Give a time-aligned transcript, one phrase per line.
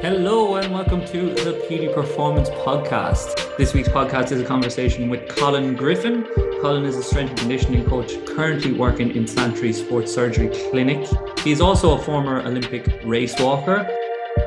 [0.00, 3.56] Hello and welcome to the Petey Performance Podcast.
[3.56, 6.24] This week's podcast is a conversation with Colin Griffin.
[6.60, 11.04] Colin is a strength and conditioning coach currently working in Santry Sports Surgery Clinic.
[11.40, 13.92] He is also a former Olympic race walker.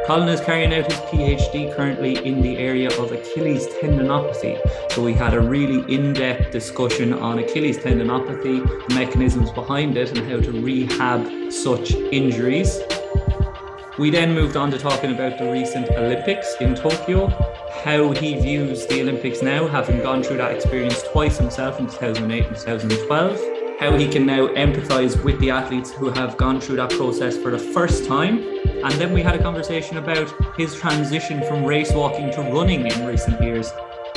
[0.07, 4.57] Colin is carrying out his PhD currently in the area of Achilles tendinopathy.
[4.93, 10.31] So we had a really in-depth discussion on Achilles tendinopathy, the mechanisms behind it, and
[10.31, 12.79] how to rehab such injuries.
[13.99, 17.27] We then moved on to talking about the recent Olympics in Tokyo,
[17.83, 22.47] how he views the Olympics now, having gone through that experience twice himself in 2008
[22.47, 26.89] and 2012, how he can now empathize with the athletes who have gone through that
[26.91, 28.37] process for the first time.
[28.65, 33.05] And then we had a conversation about his transition from race walking to running in
[33.05, 33.71] recent years,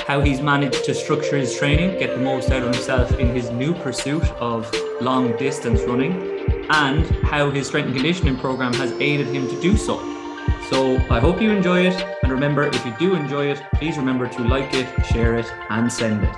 [0.07, 3.51] how he's managed to structure his training, get the most out of himself in his
[3.51, 9.27] new pursuit of long distance running and how his strength and conditioning program has aided
[9.27, 9.99] him to do so.
[10.71, 11.95] So I hope you enjoy it.
[12.23, 15.93] And remember, if you do enjoy it, please remember to like it, share it, and
[15.93, 16.37] send it.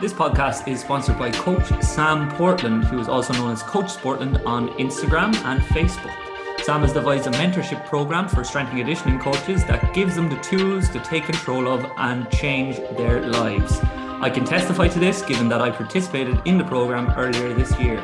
[0.00, 4.44] This podcast is sponsored by Coach Sam Portland, who is also known as Coach Sportland
[4.44, 6.14] on Instagram and Facebook.
[6.62, 10.36] Sam has devised a mentorship program for strength and conditioning coaches that gives them the
[10.36, 13.80] tools to take control of and change their lives.
[14.24, 17.98] I can testify to this given that I participated in the program earlier this year.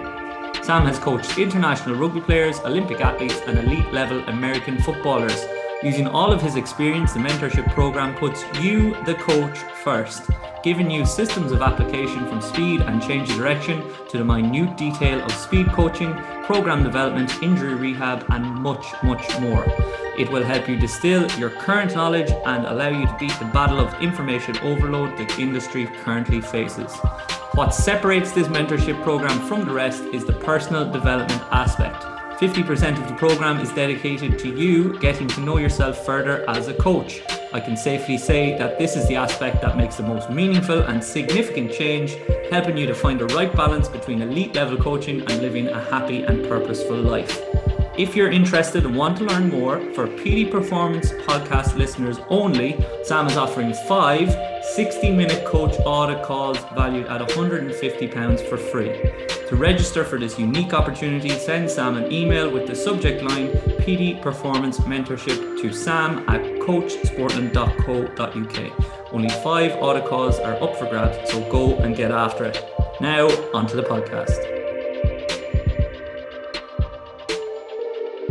[0.63, 5.47] Sam has coached international rugby players, Olympic athletes, and elite level American footballers.
[5.83, 10.29] Using all of his experience, the mentorship program puts you, the coach, first,
[10.63, 15.23] giving you systems of application from speed and change of direction to the minute detail
[15.25, 16.13] of speed coaching,
[16.45, 19.65] program development, injury rehab, and much, much more.
[20.19, 23.81] It will help you distill your current knowledge and allow you to beat the battle
[23.81, 26.95] of information overload the industry currently faces.
[27.55, 32.20] What separates this mentorship program from the rest is the personal development aspect.
[32.41, 36.73] 50% of the program is dedicated to you getting to know yourself further as a
[36.73, 37.21] coach.
[37.53, 41.05] I can safely say that this is the aspect that makes the most meaningful and
[41.05, 42.17] significant change,
[42.51, 46.23] helping you to find the right balance between elite level coaching and living a happy
[46.23, 47.43] and purposeful life.
[47.99, 53.27] If you're interested and want to learn more, for Petey Performance podcast listeners only, Sam
[53.27, 54.35] is offering five
[54.65, 59.39] 60 minute coach audit calls valued at £150 for free.
[59.51, 63.51] To register for this unique opportunity, send Sam an email with the subject line
[63.81, 69.13] Petey Performance Mentorship to sam at coachsportland.co.uk.
[69.13, 72.65] Only five audit calls are up for grabs, so go and get after it.
[73.01, 74.39] Now, onto the podcast.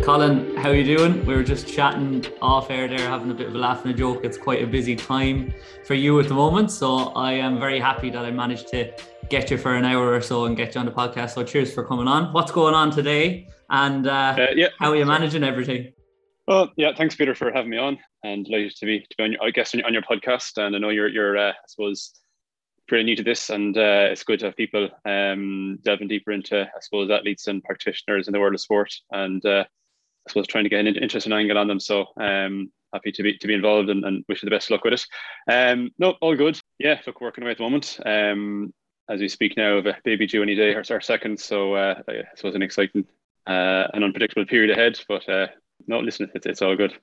[0.06, 1.26] Colin, how are you doing?
[1.26, 3.98] We were just chatting off air there, having a bit of a laugh and a
[3.98, 4.24] joke.
[4.24, 5.54] It's quite a busy time
[5.84, 6.72] for you at the moment.
[6.72, 8.90] So I am very happy that I managed to
[9.30, 11.36] get you for an hour or so and get you on the podcast.
[11.36, 12.34] So cheers for coming on.
[12.34, 13.48] What's going on today?
[13.70, 15.94] And uh, uh, yeah, how are you managing everything?
[16.48, 19.32] Well, yeah, thanks Peter for having me on and delighted to be, to be on
[19.34, 20.58] your, I guess on your podcast.
[20.58, 22.14] And I know you're, you're uh, I suppose,
[22.88, 26.62] pretty new to this and uh, it's good to have people um, delving deeper into,
[26.62, 28.92] I suppose, athletes and practitioners in the world of sport.
[29.12, 29.64] And uh,
[30.28, 31.80] I suppose trying to get an interesting angle on them.
[31.80, 34.84] So um, happy to be to be involved and, and wish you the best luck
[34.84, 35.06] with it.
[35.48, 36.60] Um, no, all good.
[36.80, 38.00] Yeah, look, working away at the moment.
[38.06, 38.74] Um,
[39.10, 41.40] as we speak now of a baby due any day, our, our second.
[41.40, 42.02] So uh,
[42.36, 43.06] suppose an exciting
[43.48, 45.00] uh, an unpredictable period ahead.
[45.08, 45.48] But uh,
[45.88, 46.94] no, listen, it's, it's all good.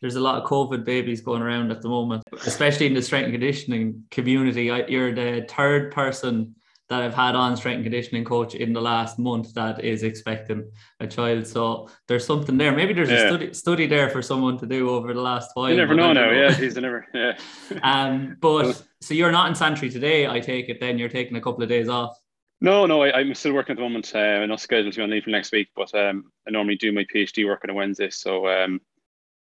[0.00, 3.24] There's a lot of COVID babies going around at the moment, especially in the strength
[3.24, 4.64] and conditioning community.
[4.88, 6.54] You're the third person
[6.88, 10.70] that I've had on strength and conditioning coach in the last month that is expecting
[11.00, 11.46] a child.
[11.46, 12.72] So there's something there.
[12.72, 13.24] Maybe there's yeah.
[13.24, 15.70] a study study there for someone to do over the last while.
[15.70, 16.30] You never know now.
[16.30, 17.06] Yeah, he's never.
[17.14, 17.38] Yeah.
[17.82, 20.26] um, but so you're not in Santry today.
[20.26, 20.80] I take it.
[20.80, 22.18] Then you're taking a couple of days off.
[22.60, 24.12] No, no, I, am still working at the moment.
[24.14, 26.76] Uh, I'm not scheduled to be on leave for next week, but um, I normally
[26.76, 28.08] do my PhD work on a Wednesday.
[28.08, 28.80] So um,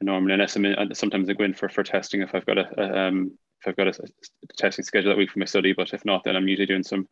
[0.01, 2.57] I normally, unless I'm in, sometimes I go in for, for testing if I've got
[2.57, 5.73] a, um, if I've got a, a, testing schedule that week for my study.
[5.73, 7.09] But if not, then I'm usually doing some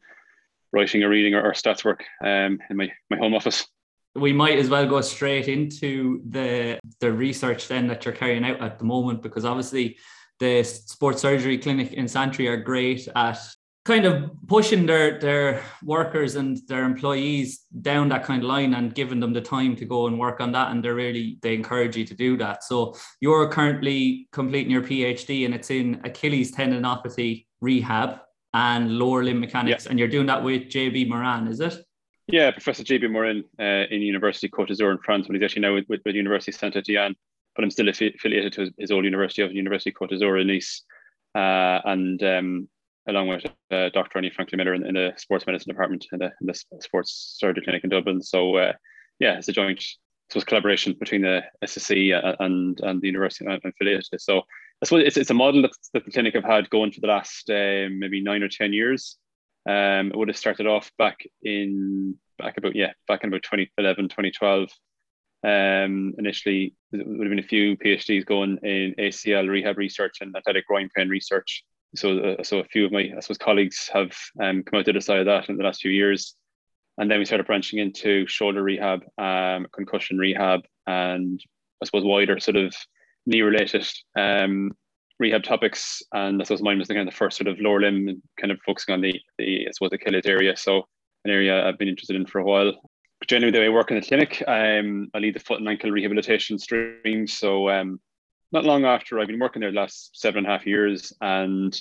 [0.73, 3.67] writing or reading or, or stats work um, in my, my home office.
[4.15, 8.61] We might as well go straight into the the research then that you're carrying out
[8.61, 9.97] at the moment, because obviously
[10.39, 13.39] the sports surgery clinic in Santry are great at
[13.87, 18.93] kind of pushing their their workers and their employees down that kind of line and
[18.93, 21.95] giving them the time to go and work on that and they're really they encourage
[21.95, 27.45] you to do that so you're currently completing your phd and it's in achilles tendinopathy
[27.61, 28.19] rehab
[28.57, 29.89] and lower limb mechanics, yeah.
[29.91, 31.75] and you're doing that with JB Morin, is it?
[32.27, 35.75] Yeah, Professor JB Morin uh, in University Côte d'Azur in France, but he's actually now
[35.75, 37.15] with, with, with University Saint Etienne,
[37.55, 40.83] but I'm still affiliated to his, his, old university of University Côte d'Azur in Nice,
[41.35, 42.69] uh, and um,
[43.07, 44.17] along with uh, Dr.
[44.17, 47.83] Andy Franklyn-Miller in, in, the sports medicine department in the, in the, sports surgery clinic
[47.83, 48.21] in Dublin.
[48.21, 48.73] So uh,
[49.19, 49.83] yeah, it's a joint
[50.29, 54.19] so it's collaboration between the SSC and and the university affiliated.
[54.19, 54.41] So
[54.81, 57.07] I suppose it's, it's a model that, that the clinic have had going for the
[57.07, 59.17] last uh, maybe nine or ten years.
[59.67, 64.05] Um, it would have started off back in back about yeah back in about 2011
[64.09, 64.69] 2012
[65.43, 70.35] um, initially there would have been a few phds going in acl rehab research and
[70.35, 71.63] athletic groin pain research.
[71.95, 74.91] So uh, so a few of my i suppose colleagues have um, come out the
[74.91, 76.35] other side of that in the last few years.
[76.99, 81.43] And then we started branching into shoulder rehab um, concussion rehab and
[81.81, 82.73] i suppose wider sort of
[83.27, 83.85] knee related
[84.17, 84.71] um,
[85.19, 87.81] rehab topics, and I suppose mine was the kind of the first sort of lower
[87.81, 90.57] limb, kind of focusing on the the I suppose Achilles area.
[90.57, 90.87] So
[91.25, 92.73] an area I've been interested in for a while.
[93.19, 95.67] But generally, the way I work in the clinic, um, I lead the foot and
[95.67, 97.27] ankle rehabilitation stream.
[97.27, 97.99] So um,
[98.51, 101.79] not long after I've been working there the last seven and a half years, and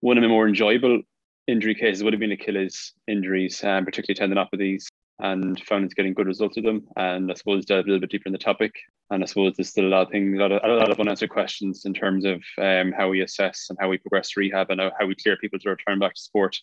[0.00, 1.02] one of my more enjoyable
[1.48, 4.86] injury cases would have been Achilles injuries, um, particularly tendinopathies
[5.22, 6.86] and found it's getting good results with them.
[6.96, 8.74] And I suppose delve a little bit deeper in the topic.
[9.10, 10.98] And I suppose there's still a lot of things, a lot of, a lot of
[10.98, 14.80] unanswered questions in terms of um, how we assess and how we progress rehab and
[14.80, 16.56] how we clear people to return back to sport.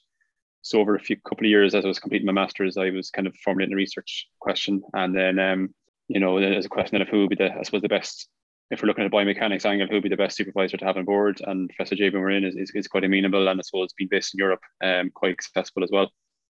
[0.61, 3.09] So over a few couple of years, as I was completing my masters, I was
[3.11, 5.73] kind of formulating a research question, and then um,
[6.09, 8.27] you know, there's a question of who would be the, I suppose, the best.
[8.71, 10.97] If we're looking at a biomechanics angle, who would be the best supervisor to have
[10.97, 11.41] on board?
[11.47, 12.17] And Professor J.B.
[12.17, 15.31] Morin is, is, is quite amenable, and I suppose being based in Europe, um, quite
[15.31, 16.09] accessible as well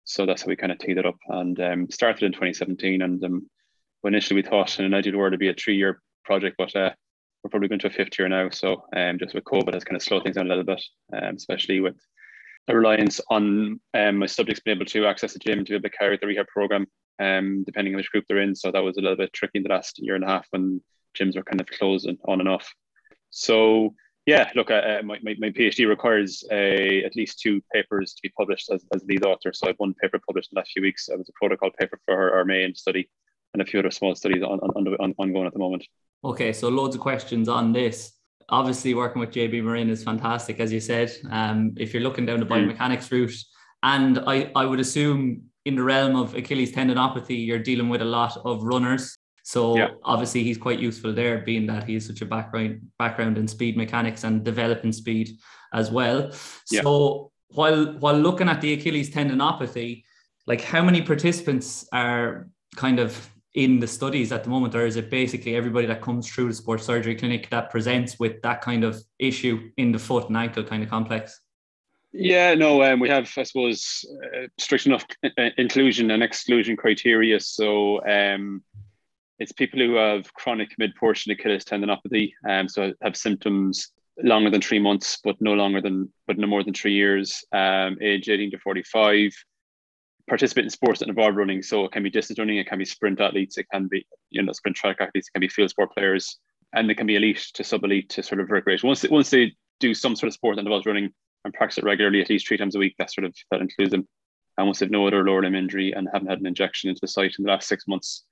[0.08, 3.02] so that's how we kind of teed it up and um, started in 2017.
[3.02, 3.46] And um,
[4.04, 6.90] initially we thought in an ideal world it'd be a three-year project, but uh,
[7.44, 8.48] we're probably going to a fifth year now.
[8.48, 10.82] So um, just with COVID has kind of slowed things down a little bit,
[11.12, 11.96] um, especially with
[12.68, 15.82] a reliance on um, my subjects being able to access the gym to be able
[15.82, 16.86] to carry out the rehab program,
[17.18, 18.56] um, depending on which group they're in.
[18.56, 20.82] So that was a little bit tricky in the last year and a half when
[21.18, 22.72] gyms were kind of closed and on and off.
[23.28, 23.94] So
[24.28, 28.20] yeah, look, uh, uh, my, my, my, PhD requires a, at least two papers to
[28.22, 29.54] be published as, as lead author.
[29.54, 31.08] So I have one paper published in the last few weeks.
[31.08, 33.08] It was a protocol paper for our, main study
[33.54, 35.86] and a few other small studies on, on, on, ongoing at the moment.
[36.24, 38.12] Okay, so loads of questions on this.
[38.50, 41.10] Obviously, working with JB Morin is fantastic, as you said.
[41.30, 42.76] Um, if you're looking down the mm.
[42.76, 43.34] biomechanics route,
[43.82, 48.10] and I, I would assume in the realm of Achilles tendinopathy, you're dealing with a
[48.18, 49.16] lot of runners
[49.48, 49.92] so yeah.
[50.04, 53.78] obviously he's quite useful there, being that he has such a background background in speed
[53.78, 55.38] mechanics and developing speed
[55.72, 56.30] as well.
[56.70, 56.82] Yeah.
[56.82, 60.04] So while while looking at the Achilles tendinopathy,
[60.46, 64.96] like how many participants are kind of in the studies at the moment, or is
[64.96, 68.84] it basically everybody that comes through the sports surgery clinic that presents with that kind
[68.84, 71.40] of issue in the foot and ankle kind of complex?
[72.12, 77.40] Yeah, no, um, we have, I suppose, uh, strict enough uh, inclusion and exclusion criteria.
[77.40, 78.62] So, um,
[79.38, 83.92] it's people who have chronic mid-portion Achilles tendinopathy, um, so have symptoms
[84.22, 87.96] longer than three months, but no longer than, but no more than three years, um,
[88.00, 89.32] age 18 to 45,
[90.28, 91.62] participate in sports that involve running.
[91.62, 94.42] So it can be distance running, it can be sprint athletes, it can be, you
[94.42, 96.38] know, sprint track athletes, it can be field sport players,
[96.74, 98.88] and it can be elite to sub-elite to sort of recreation.
[98.88, 101.10] Once, once they do some sort of sport that involves running
[101.44, 103.92] and practice it regularly, at least three times a week, that sort of, that includes
[103.92, 104.06] them.
[104.56, 107.06] And once they've no other lower limb injury and haven't had an injection into the
[107.06, 108.24] site in the last six months,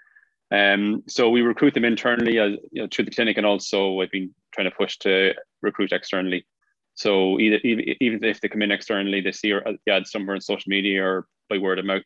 [0.51, 4.11] um, so we recruit them internally as, you know, through the clinic, and also I've
[4.11, 6.47] been trying to push to recruit externally.
[6.95, 10.71] So either even if they come in externally, they see the ad somewhere on social
[10.71, 12.03] media or by word of mouth,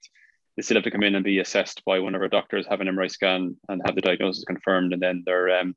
[0.57, 2.81] they still have to come in and be assessed by one of our doctors, have
[2.81, 5.77] an MRI scan, and have the diagnosis confirmed, and then they're um,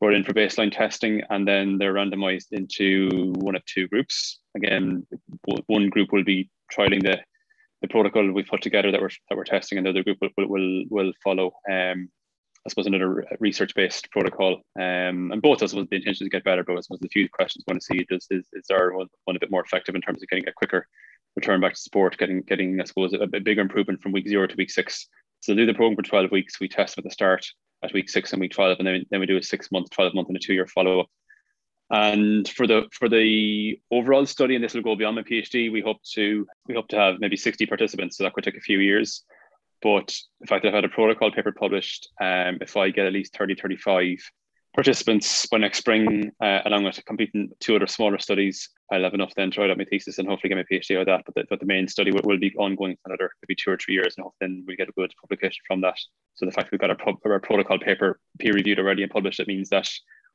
[0.00, 4.40] brought in for baseline testing, and then they're randomized into one of two groups.
[4.56, 5.06] Again,
[5.66, 7.20] one group will be trialing the
[7.84, 10.30] the protocol we put together that we're that we're testing, and the other group will
[10.38, 11.52] will will, will follow.
[11.70, 12.08] Um,
[12.66, 14.54] I suppose another research based protocol.
[14.80, 17.08] Um, and both of us with the intention to get better, but I suppose the
[17.08, 19.62] few questions we want to see is is, is our one, one a bit more
[19.62, 20.88] effective in terms of getting a quicker
[21.36, 24.46] return back to sport, getting getting I suppose a, a bigger improvement from week zero
[24.46, 25.06] to week six.
[25.40, 26.58] So do the program for 12 weeks.
[26.58, 27.44] We test at the start
[27.82, 30.14] at week six and week 12, and then, then we do a six month, 12
[30.14, 31.08] month, and a two year follow up.
[31.94, 35.80] And for the for the overall study, and this will go beyond my PhD, we
[35.80, 38.16] hope to we hope to have maybe 60 participants.
[38.16, 39.22] So that could take a few years.
[39.80, 42.08] But in fact, that I've had a protocol paper published.
[42.20, 44.18] Um, if I get at least 30, 35
[44.74, 49.32] participants by next spring, uh, along with completing two other smaller studies, I'll have enough
[49.36, 51.22] then to write out my thesis and hopefully get my PhD out of that.
[51.26, 53.76] But the, but the main study will, will, be ongoing for another maybe two or
[53.76, 55.98] three years, and then we get a good publication from that.
[56.34, 59.46] So the fact we've got our, our protocol paper peer reviewed already and published, it
[59.46, 59.88] means that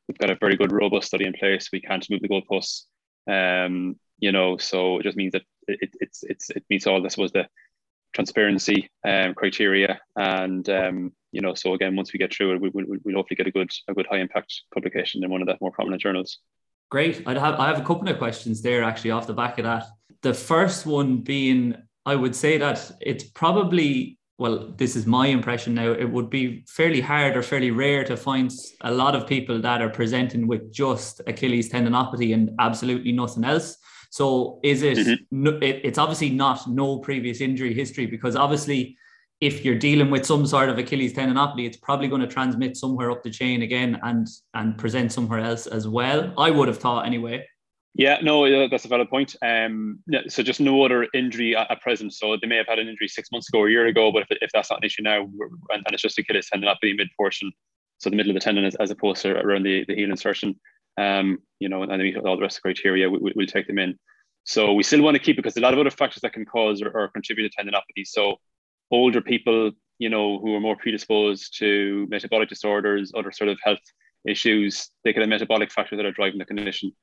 [0.09, 1.69] we've got a very good robust study in place.
[1.71, 2.85] We can't move the goalposts.
[3.29, 7.15] Um, you know, so it just means that it, it's it's it meets all this
[7.15, 7.47] was the
[8.13, 12.69] transparency um, criteria, and um, you know, so again, once we get through it, we,
[12.69, 15.57] will we'll hopefully get a good a good high impact publication in one of the
[15.61, 16.39] more prominent journals.
[16.89, 17.21] Great.
[17.27, 19.85] i have I have a couple of questions there actually off the back of that.
[20.21, 21.75] The first one being,
[22.05, 26.63] I would say that it's probably well, this is my impression now, it would be
[26.65, 28.49] fairly hard or fairly rare to find
[28.81, 33.75] a lot of people that are presenting with just Achilles tendinopathy and absolutely nothing else.
[34.11, 35.61] So is it, mm-hmm.
[35.61, 38.97] it it's obviously not no previous injury history because obviously
[39.41, 43.11] if you're dealing with some sort of Achilles tendinopathy, it's probably going to transmit somewhere
[43.11, 46.33] up the chain again and and present somewhere else as well.
[46.37, 47.45] I would have thought anyway.
[47.95, 49.35] Yeah, no, that's a valid point.
[49.41, 52.13] Um, so just no other injury at, present.
[52.13, 54.23] So they may have had an injury six months ago or a year ago, but
[54.23, 55.31] if, if that's not an issue now, and,
[55.69, 57.51] and it's just Achilles tendinopathy mid portion,
[57.97, 60.57] so the middle of the tendon as, as opposed to around the, the heel insertion,
[60.97, 63.67] um, you know, and then meet all the rest of the criteria, we, will take
[63.67, 63.97] them in.
[64.45, 66.45] So we still want to keep it because a lot of other factors that can
[66.45, 68.05] cause or, or contribute to tendinopathy.
[68.05, 68.37] So
[68.91, 73.79] older people, you know, who are more predisposed to metabolic disorders, other sort of health
[74.25, 76.93] issues, they can have metabolic factors that are driving the condition.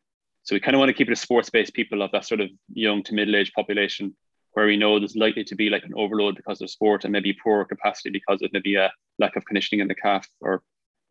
[0.46, 2.50] So we kind of want to keep it a sports-based people of that sort of
[2.72, 4.14] young to middle-aged population
[4.52, 7.32] where we know there's likely to be like an overload because of sport and maybe
[7.32, 10.62] poor capacity because of maybe a lack of conditioning in the calf or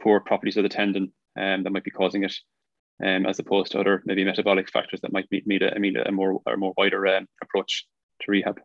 [0.01, 2.33] poor properties of the tendon um, that might be causing it,
[3.05, 6.39] um, as opposed to other maybe metabolic factors that might need a, mean a more
[6.45, 7.85] or more wider um, approach
[8.21, 8.61] to rehab.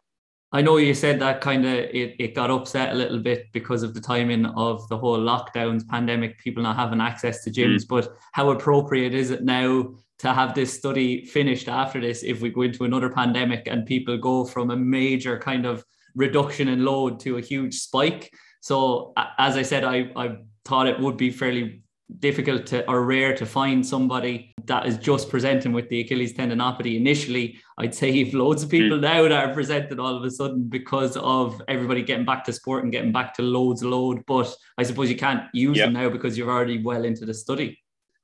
[0.53, 3.85] I know you said that kind of it, it got upset a little bit because
[3.85, 7.85] of the timing of the whole lockdowns, pandemic, people not having access to gyms.
[7.85, 7.89] Mm.
[7.89, 12.51] But how appropriate is it now to have this study finished after this if we
[12.51, 15.85] go into another pandemic and people go from a major kind of
[16.17, 18.33] reduction in load to a huge spike?
[18.61, 21.83] So as I said, I, I thought it would be fairly
[22.19, 26.97] difficult to or rare to find somebody that is just presenting with the Achilles tendinopathy
[26.97, 27.59] initially.
[27.79, 29.03] I'd say you've loads of people mm.
[29.03, 32.83] now that are presenting all of a sudden because of everybody getting back to sport
[32.83, 34.25] and getting back to loads of load.
[34.27, 35.87] But I suppose you can't use yep.
[35.87, 37.79] them now because you're already well into the study.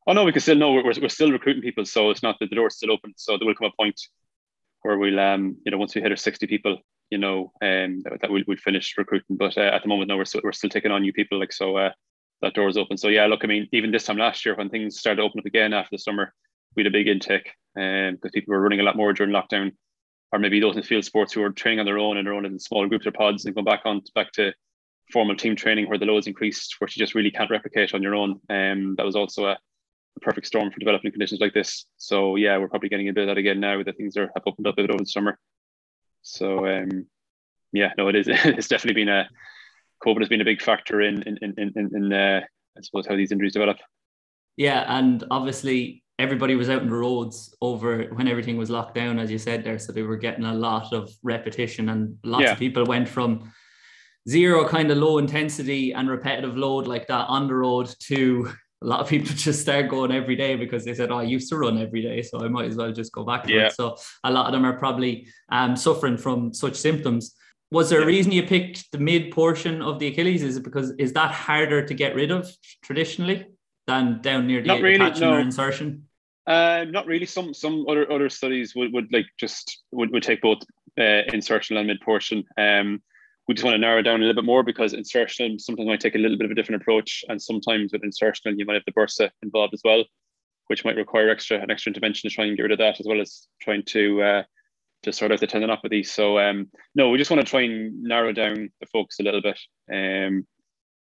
[0.06, 2.50] Oh no, we can still know we're, we're still recruiting people, so it's not that
[2.50, 3.12] the door's still open.
[3.16, 4.00] So there will come a point
[4.86, 6.78] where we'll um you know once we hit our 60 people
[7.10, 10.16] you know um that, that we'll, we'll finish recruiting but uh, at the moment no
[10.16, 11.90] we're still, we're still taking on new people like so uh
[12.42, 12.96] that door is open.
[12.96, 15.40] So yeah, look, I mean, even this time last year when things started to open
[15.40, 16.32] up again after the summer,
[16.74, 19.72] we had a big intake because um, people were running a lot more during lockdown,
[20.32, 22.44] or maybe those in field sports who were training on their own and their own
[22.44, 24.52] in smaller groups or pods and going back on back to
[25.12, 28.14] formal team training where the loads increased, where you just really can't replicate on your
[28.14, 28.40] own.
[28.50, 31.86] Um, that was also a, a, perfect storm for developing conditions like this.
[31.96, 34.42] So yeah, we're probably getting a bit of that again now that things are have
[34.46, 35.38] opened up a bit over the summer.
[36.22, 37.06] So um,
[37.72, 38.28] yeah, no, it is.
[38.44, 39.28] It's definitely been a
[40.04, 42.40] COVID has been a big factor in in in in, in uh,
[42.76, 43.78] I suppose how these injuries develop.
[44.56, 49.18] Yeah, and obviously everybody was out in the roads over when everything was locked down,
[49.18, 49.78] as you said there.
[49.78, 52.52] So they were getting a lot of repetition, and lots yeah.
[52.52, 53.52] of people went from
[54.28, 58.50] zero kind of low intensity and repetitive load like that on the road to
[58.82, 61.48] a lot of people just start going every day because they said, "Oh, I used
[61.50, 63.66] to run every day, so I might as well just go back to yeah.
[63.66, 67.34] it." So a lot of them are probably um, suffering from such symptoms.
[67.70, 70.42] Was there a reason you picked the mid portion of the Achilles?
[70.42, 72.48] Is it because is that harder to get rid of
[72.82, 73.46] traditionally
[73.86, 75.32] than down near the not really, no.
[75.32, 76.06] or insertion?
[76.46, 77.26] Uh, not really.
[77.26, 80.58] Some some other other studies would, would like just would, would take both
[80.98, 82.44] uh, insertion and mid portion.
[82.56, 83.02] Um,
[83.48, 86.16] we just want to narrow down a little bit more because insertion sometimes might take
[86.16, 88.92] a little bit of a different approach, and sometimes with insertion you might have the
[88.92, 90.04] bursa involved as well,
[90.68, 93.06] which might require extra an extra intervention to try and get rid of that, as
[93.06, 94.42] well as trying to uh,
[95.02, 96.06] to sort out the tendinopathy.
[96.06, 99.42] So um, no, we just want to try and narrow down the focus a little
[99.42, 99.58] bit.
[99.92, 100.46] Um,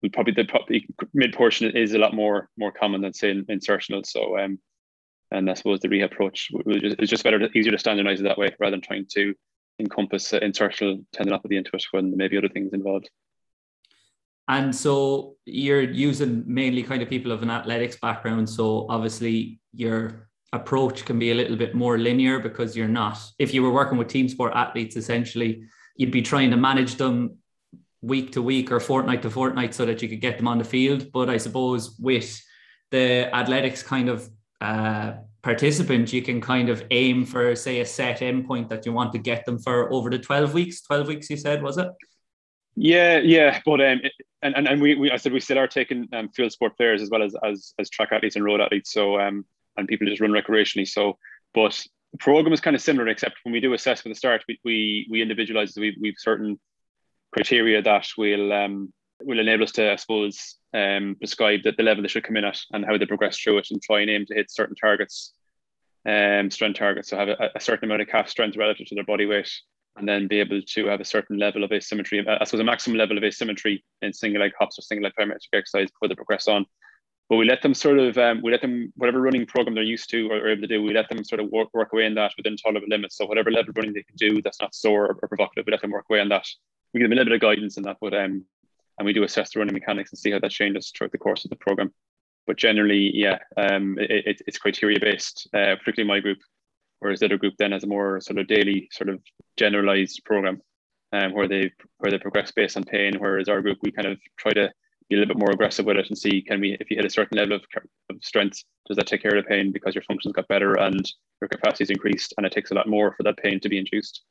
[0.02, 4.06] we probably the probably mid portion is a lot more more common than say insertional.
[4.06, 4.58] So um,
[5.30, 8.54] and I suppose the rehab approach is just better, easier to standardize it that way
[8.58, 9.34] rather than trying to
[9.78, 13.08] encompass uh, insertional tendinopathy into it when maybe other things involved.
[14.48, 18.50] And so you're using mainly kind of people of an athletics background.
[18.50, 23.54] So obviously you're approach can be a little bit more linear because you're not if
[23.54, 25.62] you were working with team sport athletes essentially
[25.96, 27.36] you'd be trying to manage them
[28.02, 30.64] week to week or fortnight to fortnight so that you could get them on the
[30.64, 31.12] field.
[31.12, 32.40] But i suppose with
[32.90, 34.28] the athletics kind of
[34.60, 39.12] uh, participant you can kind of aim for say a set endpoint that you want
[39.12, 40.80] to get them for over the 12 weeks.
[40.82, 41.88] 12 weeks you said was it?
[42.76, 44.00] Yeah yeah but um
[44.42, 47.02] and, and, and we, we i said we still are taking um, field sport players
[47.02, 48.92] as well as as, as track athletes and road athletes.
[48.92, 49.44] So um
[49.80, 50.86] and people just run recreationally.
[50.86, 51.18] So,
[51.52, 54.44] but the program is kind of similar, except when we do assess from the start,
[54.46, 55.74] we we, we individualize.
[55.76, 56.60] We we've certain
[57.32, 62.02] criteria that will um, will enable us to, I suppose, um, prescribe that the level
[62.02, 64.26] they should come in at and how they progress through it, and try and aim
[64.26, 65.32] to hit certain targets,
[66.06, 67.10] um, strength targets.
[67.10, 69.50] So have a, a certain amount of calf strength relative to their body weight,
[69.96, 72.26] and then be able to have a certain level of asymmetry.
[72.26, 75.54] I suppose a maximum level of asymmetry in single leg hops or single leg plyometric
[75.54, 76.66] exercise before they progress on
[77.30, 80.10] but we let them sort of um, we let them whatever running program they're used
[80.10, 82.14] to or, or, able to do we let them sort of work, work away in
[82.14, 85.18] that within tolerable limits so whatever level running they can do that's not sore or,
[85.22, 86.46] or provocative we let them work away on that
[86.92, 88.44] we give them a little bit of guidance in that, but um,
[88.98, 91.44] and we do assess the running mechanics and see how that changes throughout the course
[91.44, 91.92] of the program.
[92.46, 96.38] But generally, yeah, um, it, it, it's criteria based, uh, particularly my group,
[96.98, 99.20] whereas the other group then has a more sort of daily, sort of
[99.56, 100.60] generalized program,
[101.12, 103.14] um, where they where they progress based on pain.
[103.18, 104.70] Whereas our group, we kind of try to
[105.10, 107.04] be a little bit more aggressive with it and see can we if you hit
[107.04, 107.62] a certain level of,
[108.08, 111.12] of strength, does that take care of the pain because your functions got better and
[111.40, 113.78] your capacity is increased, and it takes a lot more for that pain to be
[113.78, 114.22] induced.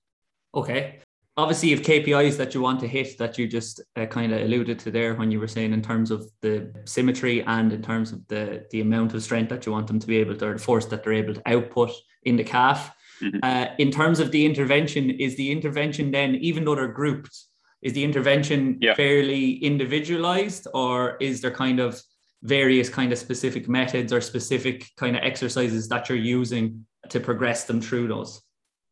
[0.55, 0.99] Okay,
[1.37, 4.41] obviously you have KPIs that you want to hit that you just uh, kind of
[4.41, 8.11] alluded to there when you were saying in terms of the symmetry and in terms
[8.11, 10.53] of the the amount of strength that you want them to be able to or
[10.53, 11.91] the force that they're able to output
[12.23, 12.95] in the calf.
[13.21, 13.39] Mm-hmm.
[13.43, 17.48] Uh, in terms of the intervention, is the intervention then even though they're grouped,
[17.81, 18.93] is the intervention yeah.
[18.93, 22.01] fairly individualized or is there kind of
[22.43, 27.65] various kind of specific methods or specific kind of exercises that you're using to progress
[27.65, 28.41] them through those?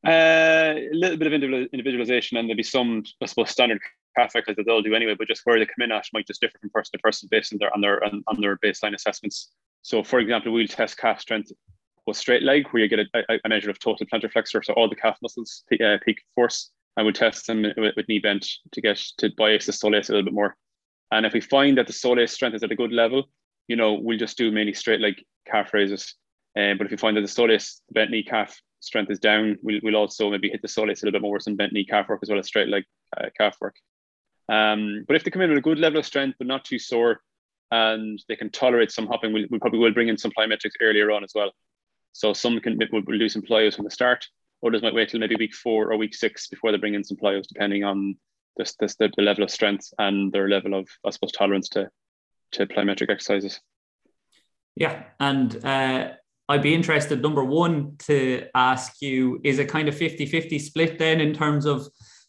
[0.06, 3.79] Uh, a little bit of individualization, and there'll be some, I suppose, standard
[4.15, 5.15] calf exercises that they'll do anyway.
[5.17, 7.51] But just where they come in at might just differ from person to person based
[7.51, 9.51] on their on their on their baseline assessments.
[9.82, 11.51] So, for example, we'll test calf strength
[12.06, 14.88] with straight leg, where you get a, a measure of total plantar flexor, so all
[14.88, 16.72] the calf muscles uh, peak force.
[16.98, 20.13] I would test them with, with, knee bent to get to bias the soleus a
[20.13, 20.56] little bit more.
[21.12, 23.30] And if we find that the soleus strength is at a good level,
[23.68, 26.16] you know, we'll just do mainly straight leg calf raises.
[26.58, 29.58] Uh, but if we find that the soleus, the bent knee calf strength is down,
[29.62, 31.86] we'll, we'll also maybe hit the soleus a little bit more with some bent knee
[31.86, 32.84] calf work as well as straight leg
[33.16, 33.75] uh, calf work.
[34.50, 36.80] Um, but if they come in with a good level of strength but not too
[36.80, 37.22] sore,
[37.70, 40.72] and they can tolerate some hopping, we we'll, we probably will bring in some plyometrics
[40.82, 41.51] earlier on as well.
[42.13, 44.25] So some can will, will do some plyos from the start.
[44.66, 47.18] Others might wait till maybe week four or week six before they bring in some
[47.18, 48.18] plyos, depending on
[48.58, 51.90] this, this the, the level of strength and their level of I suppose tolerance to
[52.54, 53.60] to plyometric exercises.
[54.76, 56.10] Yeah, and uh,
[56.50, 60.98] I'd be interested, number one, to ask you is it kind of 50 50 split
[60.98, 61.88] then in terms of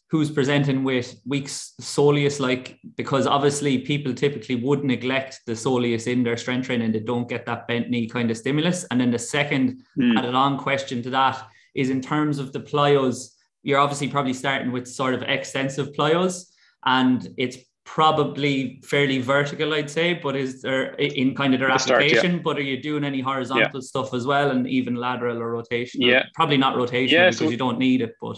[0.09, 2.39] who's presenting with weak soleus?
[2.39, 7.29] Like, because obviously people typically would neglect the soleus in their strength training, they don't
[7.29, 8.85] get that bent knee kind of stimulus.
[8.89, 10.17] And then the second mm.
[10.17, 14.71] added on question to that is in terms of the plyos, you're obviously probably starting
[14.71, 16.45] with sort of extensive plyos,
[16.85, 22.33] and it's probably fairly vertical, I'd say, but is there in kind of their application,
[22.33, 22.41] yeah.
[22.43, 23.81] but are you doing any horizontal yeah.
[23.81, 26.01] stuff as well and even lateral or rotation?
[26.01, 26.23] Yeah.
[26.35, 28.37] Probably not rotation yeah, because so, you don't need it, but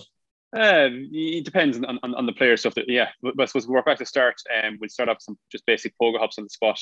[0.55, 3.73] uh, it depends on, on, on the player stuff that yeah, but, I suppose we
[3.73, 6.45] work back to start and um, we'll start off some just basic pogo hops on
[6.45, 6.79] the spot.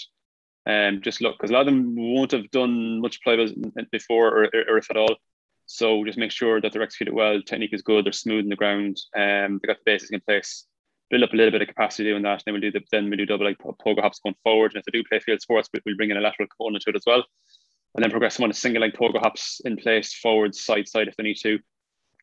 [0.65, 3.51] And um, just look because a lot of them won't have done much play
[3.91, 5.15] before or, or, if at all.
[5.71, 8.55] So just make sure that they're executed well, technique is good, they're smooth in the
[8.55, 10.65] ground, um, they got the basics in place
[11.09, 12.31] build up a little bit of capacity doing that.
[12.33, 14.73] And then we'll do the, then we do double like pogo hops going forward.
[14.73, 16.95] And if they do play field sports, we'll bring in a lateral component to it
[16.95, 17.23] as well.
[17.95, 21.07] And then progress them on a single leg pogo hops in place, forward, side, side
[21.07, 21.57] if they need to.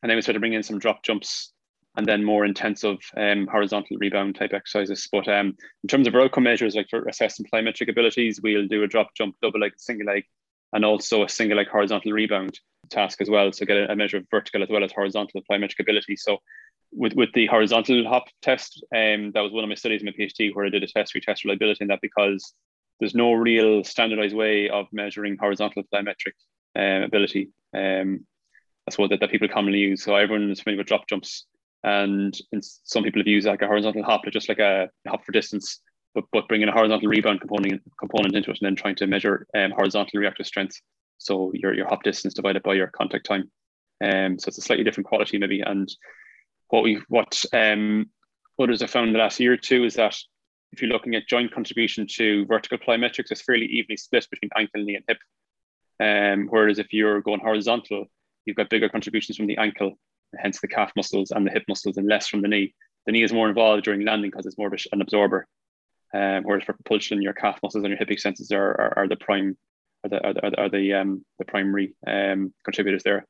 [0.03, 1.53] And then we start to bring in some drop jumps
[1.97, 5.09] and then more intensive um, horizontal rebound type exercises.
[5.11, 8.87] But um, in terms of outcome measures, like for assessing plyometric abilities, we'll do a
[8.87, 10.25] drop jump, double leg, single leg,
[10.73, 13.53] and also a single leg horizontal rebound task as well.
[13.53, 16.17] So get a, a measure of vertical as well as horizontal plyometric ability.
[16.17, 16.39] So
[16.93, 20.13] with with the horizontal hop test, um, that was one of my studies in my
[20.13, 22.55] PhD where I did a test retest reliability in that because
[23.01, 26.35] there's no real standardized way of measuring horizontal plyometric
[26.77, 27.51] um, ability.
[27.75, 28.27] Um,
[28.87, 30.03] that's what that, that people commonly use.
[30.05, 31.47] So everyone is familiar with drop jumps,
[31.83, 35.25] and, and some people have used like a horizontal hop, just like a, a hop
[35.25, 35.81] for distance,
[36.15, 39.47] but but bringing a horizontal rebound component component into it, and then trying to measure
[39.57, 40.81] um, horizontal reactive strength.
[41.19, 43.51] So your your hop distance divided by your contact time.
[44.03, 45.89] Um, so it's a slightly different quality maybe, and
[46.69, 48.11] what we what um,
[48.61, 50.17] others have found the last year or two is that
[50.73, 54.85] if you're looking at joint contribution to vertical plyometrics, it's fairly evenly split between ankle,
[54.85, 55.19] knee, and hip.
[55.99, 58.07] Um, whereas if you're going horizontal,
[58.45, 59.99] you've got bigger contributions from the ankle,
[60.37, 62.75] hence the calf muscles and the hip muscles, and less from the knee.
[63.07, 65.47] The knee is more involved during landing because it's more of an absorber.
[66.13, 69.17] Um, whereas for propulsion, your calf muscles and your hip extensors are, are, are the
[69.17, 69.57] prime
[70.07, 73.27] are the are the, are the, um, the primary um, contributors there.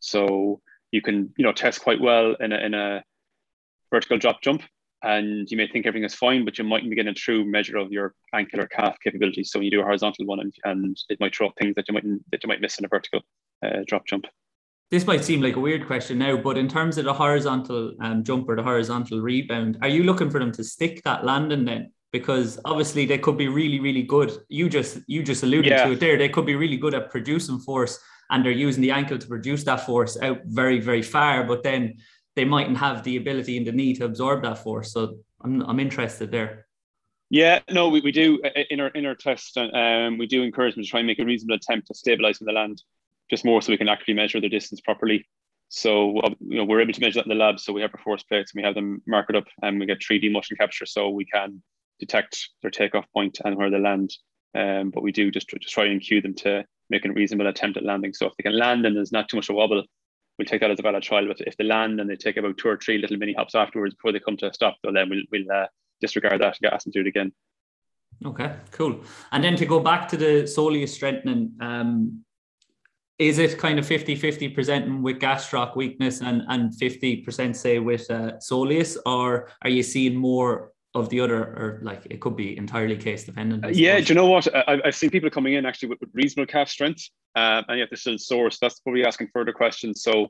[0.00, 0.60] So
[0.90, 3.02] you can you know test quite well in a, in a
[3.90, 4.62] vertical drop jump
[5.02, 7.76] and you may think everything is fine, but you mightn't be getting a true measure
[7.76, 9.50] of your ankle or calf capabilities.
[9.50, 11.84] So when you do a horizontal one, and, and it might throw up things that
[11.88, 13.20] you might that you might miss in a vertical
[13.64, 14.26] uh, drop jump.
[14.90, 18.22] This might seem like a weird question now, but in terms of the horizontal um,
[18.24, 21.92] jump or the horizontal rebound, are you looking for them to stick that landing then?
[22.12, 24.32] Because obviously they could be really, really good.
[24.48, 25.84] You just you just alluded yeah.
[25.84, 26.16] to it there.
[26.16, 29.64] They could be really good at producing force and they're using the ankle to produce
[29.64, 31.94] that force out very, very far, but then
[32.34, 34.92] they mightn't have the ability in the knee to absorb that force.
[34.92, 36.66] So I'm, I'm interested there.
[37.30, 39.56] Yeah, no, we, we do uh, uh, in our in our test.
[39.56, 42.40] Uh, um, we do encourage them to try and make a reasonable attempt to stabilize
[42.40, 42.80] in the land,
[43.28, 45.26] just more so we can actually measure the distance properly.
[45.68, 47.58] So you know we're able to measure that in the lab.
[47.58, 49.98] So we have our force plates and we have them marked up, and we get
[49.98, 51.60] 3D motion capture, so we can
[51.98, 54.12] detect their takeoff point and where they land.
[54.54, 57.76] Um, but we do just, just try and cue them to make a reasonable attempt
[57.76, 58.14] at landing.
[58.14, 59.84] So if they can land and there's not too much of a wobble,
[60.38, 61.26] we'll take that as a valid trial.
[61.26, 63.94] But if they land and they take about two or three little mini hops afterwards
[63.94, 65.66] before they come to a stop, then we'll, we'll uh,
[66.00, 67.32] disregard that and ask them to do it again.
[68.24, 69.00] Okay, cool.
[69.32, 72.22] And then to go back to the soleus strengthening, um,
[73.18, 78.10] is it kind of 50 50 presenting with gastroc weakness and, and 50% say with
[78.10, 82.56] uh, soleus, or are you seeing more of the other, or like it could be
[82.56, 83.74] entirely case dependent?
[83.74, 84.46] yeah, do you know what?
[84.54, 87.88] I, have seen people coming in actually with, with reasonable calf strength, um, and yet
[87.90, 88.50] they're still sore.
[88.50, 90.02] So that's probably asking further questions.
[90.02, 90.24] So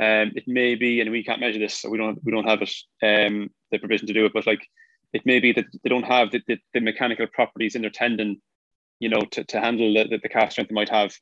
[0.00, 2.62] um, it may be, and we can't measure this, so we don't we don't have
[2.62, 4.32] it um, the provision to do it.
[4.32, 4.66] But like
[5.12, 8.40] it may be that they don't have the, the, the mechanical properties in their tendon,
[9.00, 11.14] you know, to, to handle the, the calf strength they might have.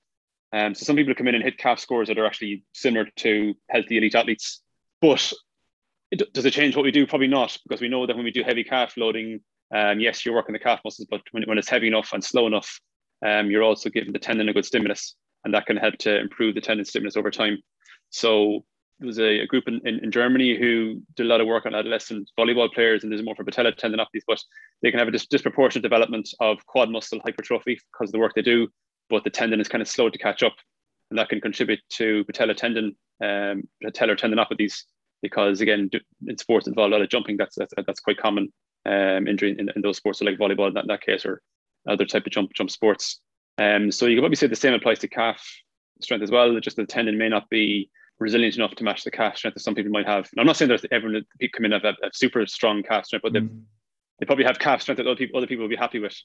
[0.53, 3.55] Um, so some people come in and hit calf scores that are actually similar to
[3.71, 4.63] healthy elite athletes.
[5.01, 5.33] But
[6.21, 7.07] it, does it change what we do?
[7.07, 9.41] Probably not, because we know that when we do heavy calf loading,
[9.75, 12.47] um, yes, you're working the calf muscles, but when, when it's heavy enough and slow
[12.47, 12.81] enough,
[13.25, 16.55] um, you're also giving the tendon a good stimulus, and that can help to improve
[16.55, 17.59] the tendon stimulus over time.
[18.11, 18.65] So
[18.99, 21.67] there was a, a group in, in, in, Germany who did a lot of work
[21.67, 24.41] on adolescent volleyball players, and there's more for patella tendinopathies, but
[24.83, 28.35] they can have a dis- disproportionate development of quad muscle hypertrophy because of the work
[28.35, 28.69] they do
[29.11, 30.55] but the tendon is kind of slow to catch up,
[31.11, 34.83] and that can contribute to patella tendon, um, patellar tendinopathies.
[35.23, 35.91] Because again,
[36.27, 38.53] in sports involve a lot of jumping, that's that's, that's quite common
[38.87, 41.41] um, injury in, in those sports, so like volleyball in that, in that case, or
[41.89, 43.21] other type of jump jump sports.
[43.59, 45.45] Um, so you can probably say the same applies to calf
[46.01, 46.59] strength as well.
[46.61, 49.75] Just the tendon may not be resilient enough to match the calf strength that some
[49.75, 50.29] people might have.
[50.33, 53.07] And I'm not saying that everyone people come in have, have, have super strong calf
[53.07, 53.63] strength, but mm.
[54.19, 56.17] they probably have calf strength that other people other people will be happy with.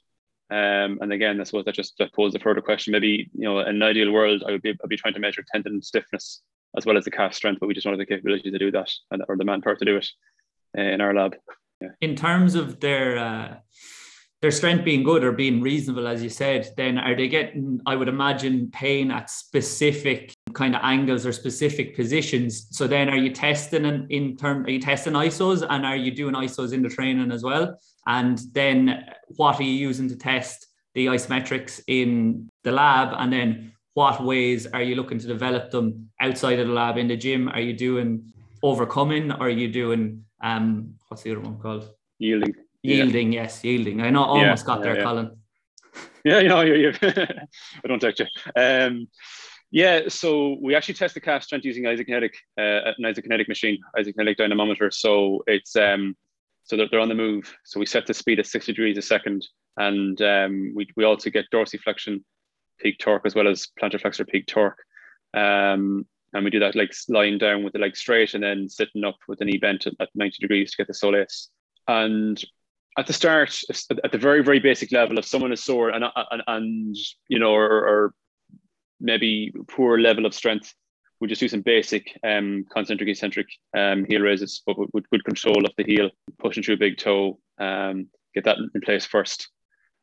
[0.52, 2.92] Um, and again, I suppose that just that poses a further question.
[2.92, 5.44] Maybe you know, in an ideal world, I would be I'd be trying to measure
[5.52, 6.42] tendon stiffness
[6.78, 8.92] as well as the calf strength, but we just don't the capability to do that,
[9.12, 10.08] and, or the manpower to do it
[10.78, 11.36] uh, in our lab.
[11.82, 11.90] Yeah.
[12.02, 13.56] In terms of their uh,
[14.42, 17.82] their strength being good or being reasonable, as you said, then are they getting?
[17.86, 22.68] I would imagine pain at specific kind of angles or specific positions.
[22.72, 24.66] So then, are you testing in, in term?
[24.66, 27.80] Are you testing ISOs and are you doing ISOs in the training as well?
[28.08, 29.06] And then
[29.36, 33.14] what are you using to test the isometrics in the lab?
[33.18, 37.10] And then what ways are you looking to develop them outside of the lab in
[37.10, 37.50] the gym?
[37.50, 38.32] Are you doing
[38.64, 41.84] overcoming or are you doing um what's the other one called?
[42.18, 42.56] Yielding.
[42.82, 43.42] Yielding, yeah.
[43.42, 44.02] yes, yielding.
[44.02, 45.04] I know almost yeah, got there, yeah.
[45.04, 45.30] Colin.
[46.24, 46.94] Yeah, you know, you, you
[47.84, 48.28] I don't touch you.
[48.56, 49.10] Um
[49.72, 54.38] yeah, so we actually test the calf strength using isokinetic, uh, an isokinetic machine, isokinetic
[54.38, 54.90] dynamometer.
[54.92, 56.16] So it's um,
[56.64, 57.54] so they're, they're on the move.
[57.66, 59.46] So we set the speed at 60 degrees a second.
[59.78, 62.24] And um, we, we also get dorsiflexion
[62.80, 64.80] peak torque as well as plantar flexor peak torque.
[65.34, 69.04] Um, and we do that like lying down with the leg straight and then sitting
[69.04, 71.48] up with the knee bent at, at 90 degrees to get the soleus.
[71.88, 72.42] And
[72.98, 73.58] at the start,
[74.04, 76.96] at the very, very basic level, if someone is sore and, and, and
[77.28, 78.14] you know, or, or
[79.00, 80.74] maybe poor level of strength,
[81.20, 85.66] we just do some basic um, concentric eccentric um, heel raises, but with, good control
[85.66, 89.50] of the heel, pushing through a big toe, um, get that in place first,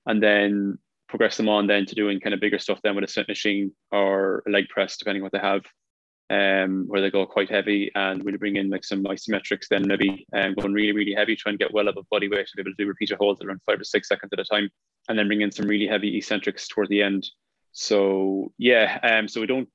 [0.04, 0.78] and then
[1.08, 3.72] progress them on then to doing kind of bigger stuff then with a Smith machine
[3.92, 5.62] or a leg press, depending what they have,
[6.30, 10.26] um, where they go quite heavy, and we bring in like some isometrics, then maybe
[10.34, 12.72] um, going really really heavy, try and get well above body weight to be able
[12.72, 14.68] to do repeater holds around five or six seconds at a time,
[15.08, 17.26] and then bring in some really heavy eccentrics toward the end.
[17.72, 19.68] So yeah, um, so we don't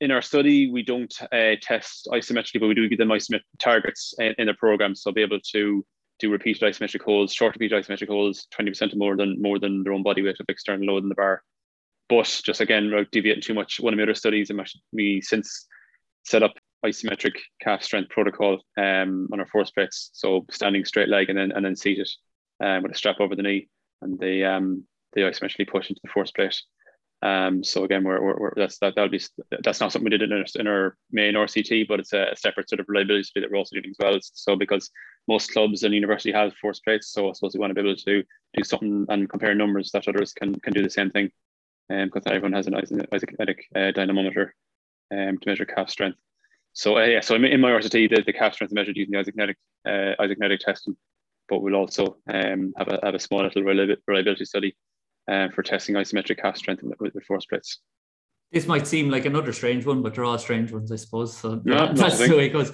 [0.00, 4.14] in our study, we don't uh, test isometrically, but we do give them isometric targets
[4.18, 4.94] in, in the program.
[4.94, 5.84] So be able to
[6.18, 10.02] do repeated isometric holds, short repeated isometric holds, 20% more than more than their own
[10.02, 11.42] body weight of external load in the bar.
[12.08, 14.50] But just again, without deviating too much, one of my other studies,
[14.92, 15.66] we since
[16.24, 16.54] set up
[16.84, 20.10] isometric calf strength protocol um, on our force plates.
[20.12, 22.08] So standing straight leg and then and then seated
[22.62, 23.68] um, with a strap over the knee,
[24.02, 26.60] and they um, they isometrically push into the force plate.
[27.20, 29.20] Um, so again, we're, we're, we're, that's that that'll be
[29.64, 32.68] that's not something we did in our, in our main RCT, but it's a, separate
[32.68, 34.18] sort of reliability study that we're also doing as well.
[34.22, 34.90] So because
[35.28, 37.96] most clubs and university have force plates, so I suppose we want to be able
[37.96, 41.30] to do something and compare numbers that others can can do the same thing,
[41.90, 44.54] um, because everyone has an isokinetic uh, dynamometer
[45.12, 46.18] um, to measure calf strength.
[46.72, 49.18] So uh, yeah, so in, my RCT, the, the calf strength is measured using the
[49.18, 50.96] isokinetic uh, isokinetic testing,
[51.48, 54.76] but we'll also um, have a have a small little reliability study
[55.30, 57.80] uh, for testing isometric calf strength with, with force plates.
[58.52, 61.36] This might seem like another strange one, but they're all strange ones, I suppose.
[61.36, 62.72] So no, that's the way it goes.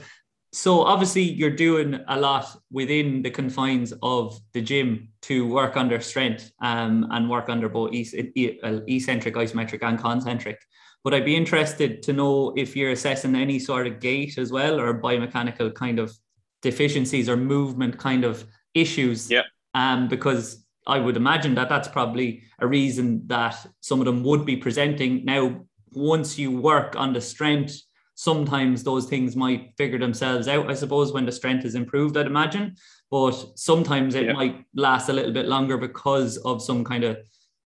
[0.55, 6.01] So obviously, you're doing a lot within the confines of the gym to work under
[6.01, 10.61] strength um, and work under both eccentric, isometric, and concentric.
[11.03, 14.79] But I'd be interested to know if you're assessing any sort of gait as well
[14.79, 16.17] or biomechanical kind of
[16.63, 19.29] deficiencies or movement kind of issues.
[19.29, 19.43] Yeah.
[19.75, 24.47] Um, because I would imagine that that's probably a reason that some of them would
[24.47, 25.25] be presenting.
[25.25, 27.83] Now, once you work on the strength,
[28.15, 32.27] sometimes those things might figure themselves out, I suppose, when the strength is improved, I'd
[32.27, 32.77] imagine.
[33.11, 34.33] But sometimes it yeah.
[34.33, 37.19] might last a little bit longer because of some kind of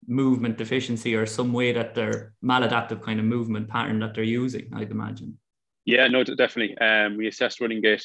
[0.08, 4.70] movement deficiency or some way that they're maladaptive kind of movement pattern that they're using,
[4.74, 5.38] I'd imagine.
[5.86, 6.78] Yeah, no, definitely.
[6.78, 8.04] Um, we assessed running gait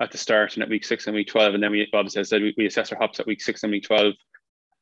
[0.00, 1.54] at the start and at week six and week 12.
[1.54, 3.84] And then we, obviously, said we, we assess our hops at week six and week
[3.84, 4.14] 12.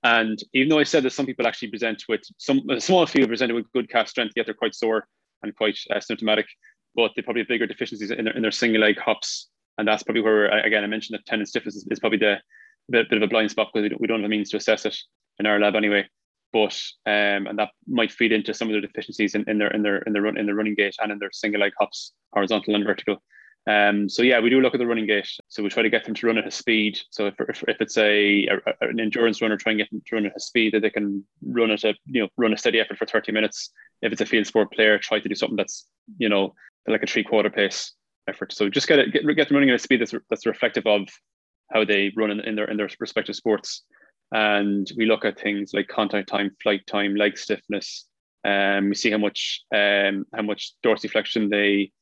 [0.02, 3.26] And even though I said that some people actually present with some a small few
[3.26, 5.06] presented with good calf strength, yet they're quite sore
[5.42, 6.46] and quite uh, symptomatic,
[6.94, 9.48] but they probably have bigger deficiencies in their, in their single leg hops.
[9.78, 12.36] And that's probably where, again, I mentioned that tendon stiffness is, is probably the
[12.90, 14.56] bit, bit, of a blind spot because we don't, we don't have the means to
[14.56, 14.96] assess it
[15.38, 16.06] in our lab anyway.
[16.52, 19.82] But um, and that might feed into some of the deficiencies in, in their in
[19.82, 22.76] their in their run in the running gait and in their single leg hops, horizontal
[22.76, 23.20] and vertical.
[23.66, 25.26] Um, so yeah, we do look at the running gait.
[25.48, 27.00] So we try to get them to run at a speed.
[27.10, 30.14] So if, if, if it's a, a, an endurance runner, try and get them to
[30.16, 32.78] run at a speed that they can run at a you know run a steady
[32.78, 33.70] effort for 30 minutes.
[34.02, 35.86] If it's a field sport player, try to do something that's
[36.18, 36.54] you know
[36.86, 37.92] like a three quarter pace
[38.28, 38.52] effort.
[38.52, 41.08] So just get it, get, get them running at a speed that's that's reflective of
[41.72, 43.82] how they run in, in their in their respective sports.
[44.32, 48.06] And we look at things like contact time, flight time, leg stiffness.
[48.44, 51.92] Um, we see how much um, how much dorsiflexion they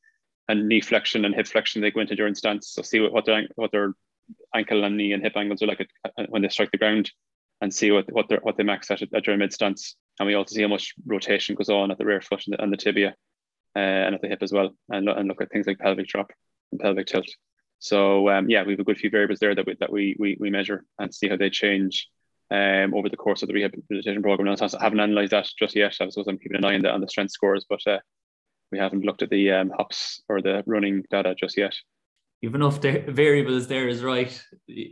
[0.49, 2.71] and knee flexion and hip flexion they go into during stance.
[2.71, 3.93] So see what, what their what their
[4.55, 7.11] ankle and knee and hip angles are like at, when they strike the ground,
[7.61, 9.95] and see what what they what they max at, at during mid stance.
[10.19, 12.61] And we also see how much rotation goes on at the rear foot and the,
[12.61, 13.15] and the tibia,
[13.75, 14.71] uh, and at the hip as well.
[14.89, 16.31] And, and look at things like pelvic drop
[16.71, 17.27] and pelvic tilt.
[17.79, 20.37] So um, yeah, we have a good few variables there that we that we we,
[20.39, 22.07] we measure and see how they change
[22.49, 24.47] um, over the course of the rehabilitation program.
[24.47, 25.95] And I haven't analysed that just yet.
[25.99, 27.99] I suppose I'm keeping an eye on the on the strength scores, but uh,
[28.71, 31.75] we haven't looked at the um, hops or the running data just yet.
[32.41, 34.41] Even if the variables there is right,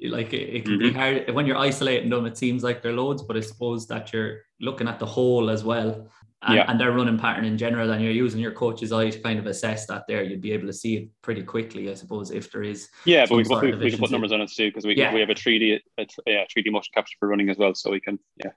[0.08, 0.88] like it, it can mm-hmm.
[0.88, 2.26] be hard when you're isolating them.
[2.26, 5.64] It seems like they're loads, but I suppose that you're looking at the whole as
[5.64, 6.10] well,
[6.44, 6.66] and, yeah.
[6.68, 9.46] and their running pattern in general, and you're using your coach's eye to kind of
[9.46, 10.06] assess that.
[10.08, 12.90] There, you'd be able to see it pretty quickly, I suppose, if there is.
[13.06, 15.14] Yeah, but we, we, we, can put numbers on it too because we yeah.
[15.14, 15.80] we have a three D,
[16.26, 18.52] yeah, three D motion capture for running as well, so we can yeah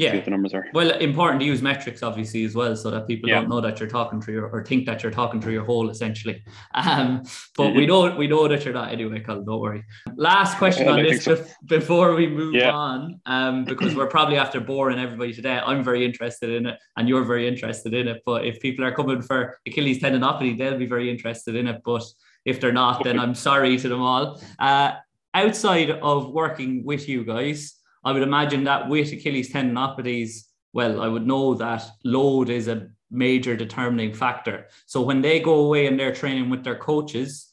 [0.00, 3.28] yeah the numbers are well important to use metrics obviously as well so that people
[3.28, 3.36] yeah.
[3.36, 5.90] don't know that you're talking through your, or think that you're talking through your whole
[5.90, 6.42] essentially
[6.74, 7.22] um
[7.56, 7.76] but mm-hmm.
[7.76, 9.84] we know we know that you're not anyway Colin don't worry
[10.16, 11.44] last question on this so.
[11.66, 12.70] before we move yeah.
[12.70, 17.08] on um because we're probably after boring everybody today I'm very interested in it and
[17.08, 20.86] you're very interested in it but if people are coming for Achilles tendinopathy they'll be
[20.86, 22.04] very interested in it but
[22.44, 24.92] if they're not then I'm sorry to them all uh
[25.34, 31.08] outside of working with you guys I would imagine that with Achilles tendinopathies, well, I
[31.08, 34.68] would know that load is a major determining factor.
[34.86, 37.50] So when they go away and they're training with their coaches,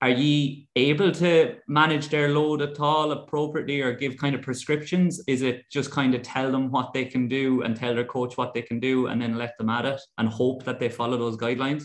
[0.00, 5.22] are you able to manage their load at all appropriately or give kind of prescriptions?
[5.28, 8.36] Is it just kind of tell them what they can do and tell their coach
[8.36, 11.16] what they can do and then let them at it and hope that they follow
[11.16, 11.84] those guidelines?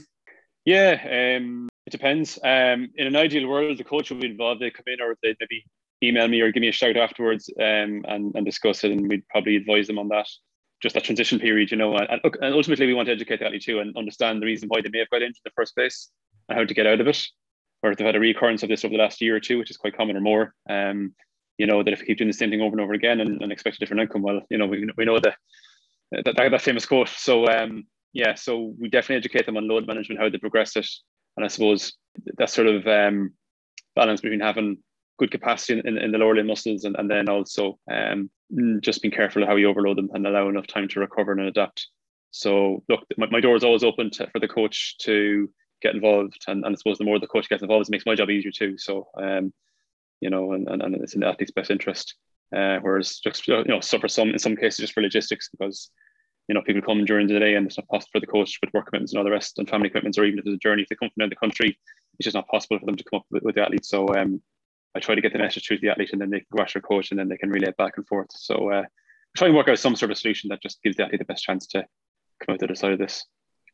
[0.66, 2.40] Yeah, um, it depends.
[2.44, 4.62] Um, in an ideal world, the coach will be involved.
[4.62, 5.64] They come in or they maybe
[6.04, 8.92] email me or give me a shout afterwards um, and, and discuss it.
[8.92, 10.28] And we'd probably advise them on that,
[10.82, 11.96] just that transition period, you know.
[11.98, 14.82] And, and ultimately, we want to educate the athlete too and understand the reason why
[14.82, 16.10] they may have got injured in the first place
[16.50, 17.26] and how to get out of it.
[17.84, 19.70] Or if they've had a recurrence of this over the last year or two, which
[19.70, 20.54] is quite common or more.
[20.70, 21.14] Um,
[21.58, 23.42] you know, that if we keep doing the same thing over and over again and,
[23.42, 25.34] and expect a different outcome, well, you know, we, we know the,
[26.12, 27.10] that, that, that famous quote.
[27.10, 30.88] So, um, yeah, so we definitely educate them on load management, how they progress it.
[31.36, 31.94] And I suppose
[32.38, 33.34] that sort of um,
[33.96, 34.78] balance between having
[35.18, 38.30] good capacity in, in, the lower limb muscles and, and then also um,
[38.82, 41.42] just being careful of how you overload them and allow enough time to recover and
[41.42, 41.88] adapt.
[42.32, 45.50] So look, my, my door is always open to, for the coach to
[45.82, 48.16] get involved and, and I suppose the more the coach gets involved, it makes my
[48.16, 48.78] job easier too.
[48.78, 49.54] So, um,
[50.22, 52.16] you know, and, and, and it's in the athlete's best interest.
[52.56, 55.90] Uh, whereas just, you know, suffer some, in some cases just for logistics because,
[56.48, 58.74] you know, people come during the day and it's not possible for the coach with
[58.74, 60.84] work commitments and all the rest and family commitments, or even if there's a journey,
[60.84, 61.78] if they come from another country,
[62.18, 63.90] it's just not possible for them to come up with, with the athletes.
[63.90, 64.42] So, um,
[64.98, 66.64] I try to get the message through to the athlete and then they can go
[66.64, 68.28] after a coach and then they can relay it back and forth.
[68.32, 68.84] So uh,
[69.38, 71.44] try and work out some sort of solution that just gives the athlete the best
[71.44, 71.86] chance to
[72.44, 73.24] come out the other side of this,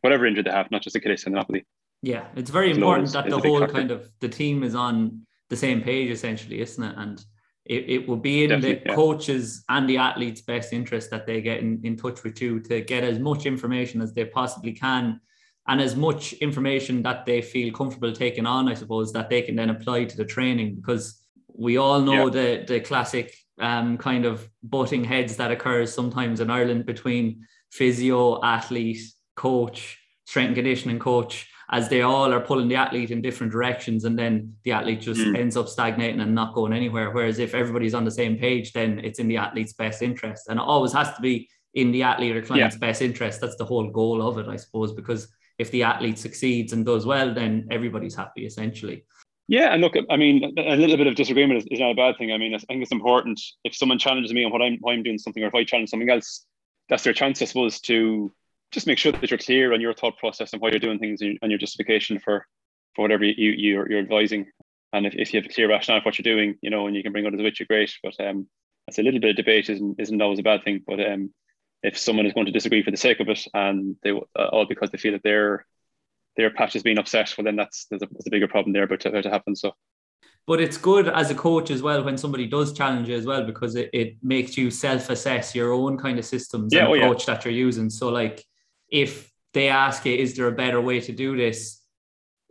[0.02, 1.64] whatever injury they have, not just a Achilles tendinopathy.
[2.02, 5.56] Yeah, it's very it's important that the whole kind of the team is on the
[5.56, 6.96] same page essentially, isn't it?
[6.98, 7.24] And
[7.66, 8.96] it, it will be in Definitely, the yeah.
[8.96, 12.82] coaches and the athletes' best interest that they get in, in touch with you to
[12.82, 15.22] get as much information as they possibly can
[15.68, 19.56] and as much information that they feel comfortable taking on, I suppose, that they can
[19.56, 22.32] then apply to the training because we all know yeah.
[22.32, 28.44] the the classic um, kind of butting heads that occurs sometimes in Ireland between physio,
[28.44, 29.02] athlete,
[29.36, 34.06] coach, strength and conditioning coach as they all are pulling the athlete in different directions
[34.06, 35.38] and then the athlete just mm.
[35.38, 39.00] ends up stagnating and not going anywhere whereas if everybody's on the same page then
[39.04, 42.36] it's in the athlete's best interest and it always has to be in the athlete
[42.36, 42.88] or client's yeah.
[42.88, 46.74] best interest that's the whole goal of it i suppose because if the athlete succeeds
[46.74, 49.06] and does well then everybody's happy essentially
[49.50, 52.18] yeah, and look, I mean, a little bit of disagreement is, is, not a bad
[52.18, 52.32] thing.
[52.32, 55.04] I mean, I think it's important if someone challenges me on what I'm, why I'm
[55.04, 56.46] doing something, or if I challenge something else,
[56.90, 58.34] that's their chance, I suppose, to
[58.72, 61.22] just make sure that you're clear on your thought process and why you're doing things
[61.22, 62.46] and your justification for
[62.96, 64.46] for whatever you, you're, you're advising.
[64.94, 66.96] And if, if you have a clear rationale for what you're doing, you know, and
[66.96, 67.92] you can bring others with you, great.
[68.04, 68.48] But um,
[68.86, 70.82] that's a little bit of debate isn't isn't always a bad thing.
[70.86, 71.34] But um,
[71.84, 74.66] if someone is going to disagree for the sake of it, and they uh, all
[74.66, 75.66] because they feel that their
[76.36, 78.88] their patch is being upset, well, then that's there's a, there's a bigger problem there.
[78.88, 79.74] But to, to happen, so
[80.46, 83.46] but it's good as a coach as well when somebody does challenge you as well
[83.46, 87.28] because it, it makes you self-assess your own kind of systems yeah, and oh, approach
[87.28, 87.34] yeah.
[87.34, 88.44] that you're using so like
[88.90, 91.80] if they ask you is there a better way to do this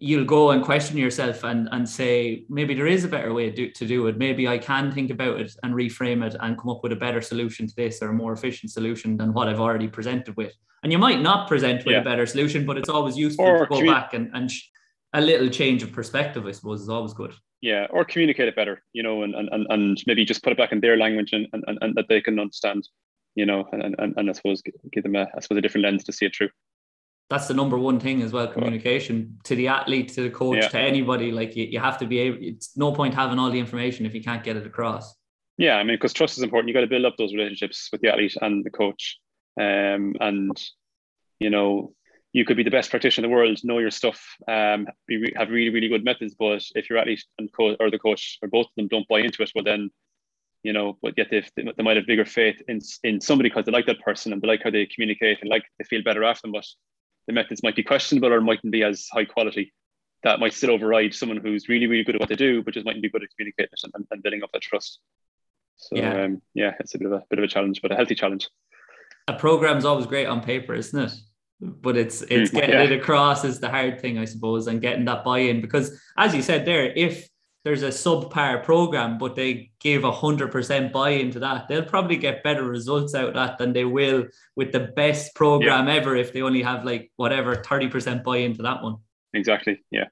[0.02, 3.54] you'll go and question yourself and and say maybe there is a better way to
[3.54, 4.18] do, to do it.
[4.18, 7.20] Maybe i can think about it and reframe it and come up with a better
[7.20, 10.52] solution to this or a more efficient solution than what i've already presented with.
[10.82, 12.00] And you might not present with yeah.
[12.00, 14.68] a better solution but it's always useful or to go back and, and sh-
[15.12, 17.32] a little change of perspective i suppose is always good.
[17.60, 20.72] Yeah or communicate it better you know and and, and maybe just put it back
[20.72, 22.88] in their language and, and, and that they can understand
[23.36, 24.62] you know and, and, and i suppose
[24.92, 26.50] give them a i suppose a different lens to see it through
[27.32, 30.68] that's the number one thing as well communication to the athlete to the coach yeah.
[30.68, 33.58] to anybody like you, you have to be able it's no point having all the
[33.58, 35.14] information if you can't get it across
[35.56, 38.00] yeah i mean because trust is important you got to build up those relationships with
[38.00, 39.18] the athlete and the coach
[39.60, 40.62] um, and
[41.40, 41.92] you know
[42.32, 45.50] you could be the best practitioner in the world, know your stuff, um, be, have
[45.50, 46.34] really, really good methods.
[46.34, 49.20] But if your athlete and coach or the coach or both of them don't buy
[49.20, 49.90] into it, well, then,
[50.62, 53.72] you know, but yet they, they might have bigger faith in, in somebody because they
[53.72, 56.42] like that person and they like how they communicate and like they feel better after
[56.42, 56.52] them.
[56.52, 56.66] But
[57.26, 59.72] the methods might be questionable or mightn't be as high quality.
[60.24, 62.86] That might still override someone who's really, really good at what they do, but just
[62.86, 65.00] mightn't be good at communicating and, and building up that trust.
[65.76, 66.24] So yeah.
[66.24, 68.48] Um, yeah, it's a bit of a bit of a challenge, but a healthy challenge.
[69.28, 71.12] A program is always great on paper, isn't it?
[71.62, 72.82] but it's it's mm, getting yeah.
[72.82, 76.42] it across is the hard thing i suppose and getting that buy-in because as you
[76.42, 77.28] said there if
[77.64, 82.16] there's a subpar program but they give a hundred percent buy-in to that they'll probably
[82.16, 84.24] get better results out of that than they will
[84.56, 85.94] with the best program yeah.
[85.94, 88.96] ever if they only have like whatever 30% buy-in to that one
[89.34, 90.06] exactly yeah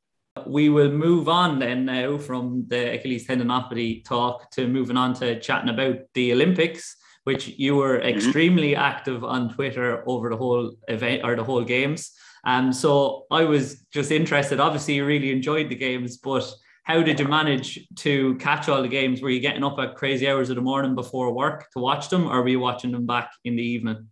[0.47, 5.39] we will move on then now from the achilles tendinopathy talk to moving on to
[5.41, 8.09] chatting about the olympics which you were mm-hmm.
[8.09, 8.83] extremely mm-hmm.
[8.83, 12.13] active on Twitter over the whole event or the whole games.
[12.45, 14.61] Um, so I was just interested.
[14.61, 16.51] Obviously, you really enjoyed the games, but
[16.90, 19.22] how did you manage to catch all the games?
[19.22, 22.26] Were you getting up at crazy hours of the morning before work to watch them,
[22.26, 24.09] or were you watching them back in the evening?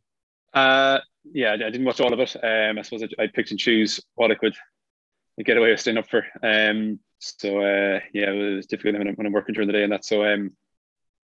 [0.55, 1.01] Uh,
[1.33, 2.37] yeah, I didn't watch all of it.
[2.37, 4.55] Um, I suppose I, I picked and choose what I could
[5.45, 6.25] get away with staying up for.
[6.41, 9.83] Um, so uh, yeah, it was difficult when I'm, when I'm working during the day
[9.83, 10.05] and that.
[10.05, 10.53] So um,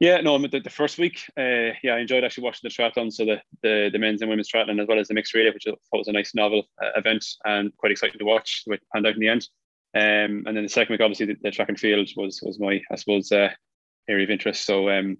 [0.00, 3.24] yeah, no, the, the first week, uh, yeah, I enjoyed actually watching the triathlon, so
[3.24, 5.70] the, the, the men's and women's triathlon as well as the mixed relay, which I
[5.70, 9.14] thought was a nice novel uh, event and quite exciting to watch it panned out
[9.14, 9.46] in the end.
[9.94, 12.80] Um, and then the second week, obviously, the, the track and field was was my,
[12.90, 13.50] I suppose, uh,
[14.08, 14.66] area of interest.
[14.66, 15.18] So um,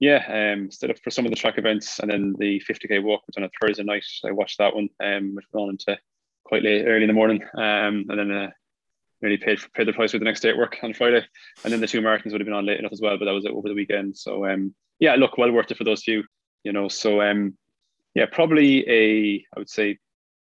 [0.00, 3.22] yeah, um, stood up for some of the track events, and then the 50k walk
[3.26, 4.04] was on a Thursday night.
[4.24, 5.98] I watched that one, um, which went on into
[6.44, 8.50] quite late, early in the morning, um, and then uh,
[9.20, 11.24] nearly paid paid the price for the next day at work on Friday,
[11.64, 13.32] and then the two marathons would have been on late enough as well, but that
[13.32, 14.16] was over the weekend.
[14.16, 16.24] So um, yeah, look, well worth it for those few,
[16.64, 16.88] you know.
[16.88, 17.56] So um,
[18.14, 19.98] yeah, probably a I would say,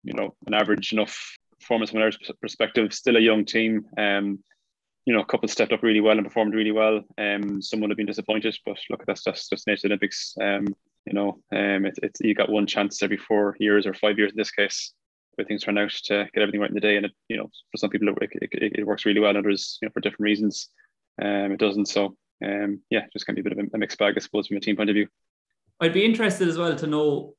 [0.03, 2.95] you know, an average enough performance from an average perspective.
[2.95, 3.85] Still a young team.
[3.99, 4.39] Um,
[5.05, 7.01] you know, a couple stepped up really well and performed really well.
[7.19, 10.35] Um, some would have been disappointed, but look, that's just just nature Olympics.
[10.41, 10.67] Um,
[11.07, 14.33] you know, um, it, it's you got one chance every four years or five years
[14.33, 14.93] in this case
[15.35, 16.97] where things turn out to get everything right in the day.
[16.97, 19.87] And it, you know, for some people it, it, it works really well, others, you
[19.87, 20.71] know, for different reasons,
[21.23, 21.87] um, it doesn't.
[21.87, 24.57] So um, yeah, just can be a bit of a mixed bag, I suppose, from
[24.57, 25.09] a team point of view.
[25.81, 27.35] I'd be interested as well to know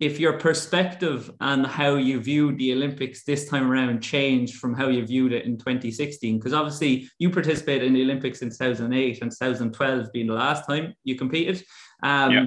[0.00, 4.88] if your perspective and how you viewed the Olympics this time around changed from how
[4.88, 6.38] you viewed it in 2016.
[6.38, 10.94] Because obviously you participated in the Olympics in 2008 and 2012 being the last time
[11.04, 11.64] you competed.
[12.02, 12.46] Um, yeah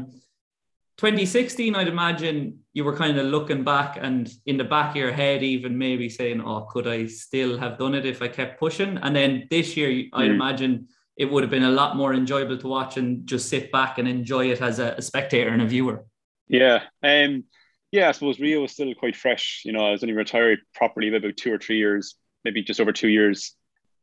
[0.98, 5.12] 2016, I'd imagine you were kind of looking back and in the back of your
[5.12, 8.98] head, even maybe saying, Oh, could I still have done it if I kept pushing?
[9.00, 10.10] And then this year, mm.
[10.14, 13.74] I'd imagine it would have been a lot more enjoyable to watch and just sit
[13.74, 16.06] back and enjoy it as a, a spectator and a viewer.
[16.48, 16.84] Yeah.
[17.04, 17.46] Um,
[17.92, 19.62] yeah, I suppose Rio was still quite fresh.
[19.66, 22.92] You know, I was only retired properly about two or three years, maybe just over
[22.92, 23.56] two years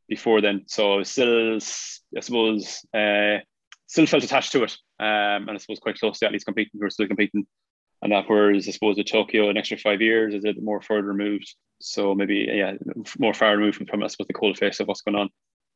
[0.09, 0.65] before then.
[0.67, 3.39] So I was still, I suppose, uh,
[3.87, 4.77] still felt attached to it.
[4.99, 7.47] Um, and I suppose quite close to at least competing who are still competing.
[8.03, 10.81] and that whereas I suppose with Tokyo, an extra five years is a bit more
[10.81, 11.55] further removed.
[11.81, 12.75] So maybe yeah,
[13.19, 15.31] more far removed from, from I suppose the cold face of what's going on,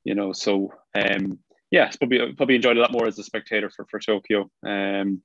[0.05, 0.33] you know.
[0.33, 1.39] So um,
[1.71, 4.49] yeah, probably probably enjoyed a lot more as a spectator for for Tokyo.
[4.65, 5.23] Um,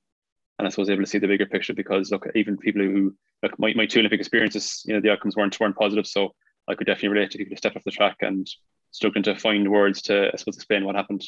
[0.61, 3.57] and I suppose able to see the bigger picture because look, even people who look
[3.57, 6.05] my, my two Olympic experiences, you know, the outcomes weren't weren't positive.
[6.05, 6.35] So
[6.69, 8.47] I could definitely relate to people who stepped off the track and
[8.91, 11.23] struggling to find words to I suppose explain what happened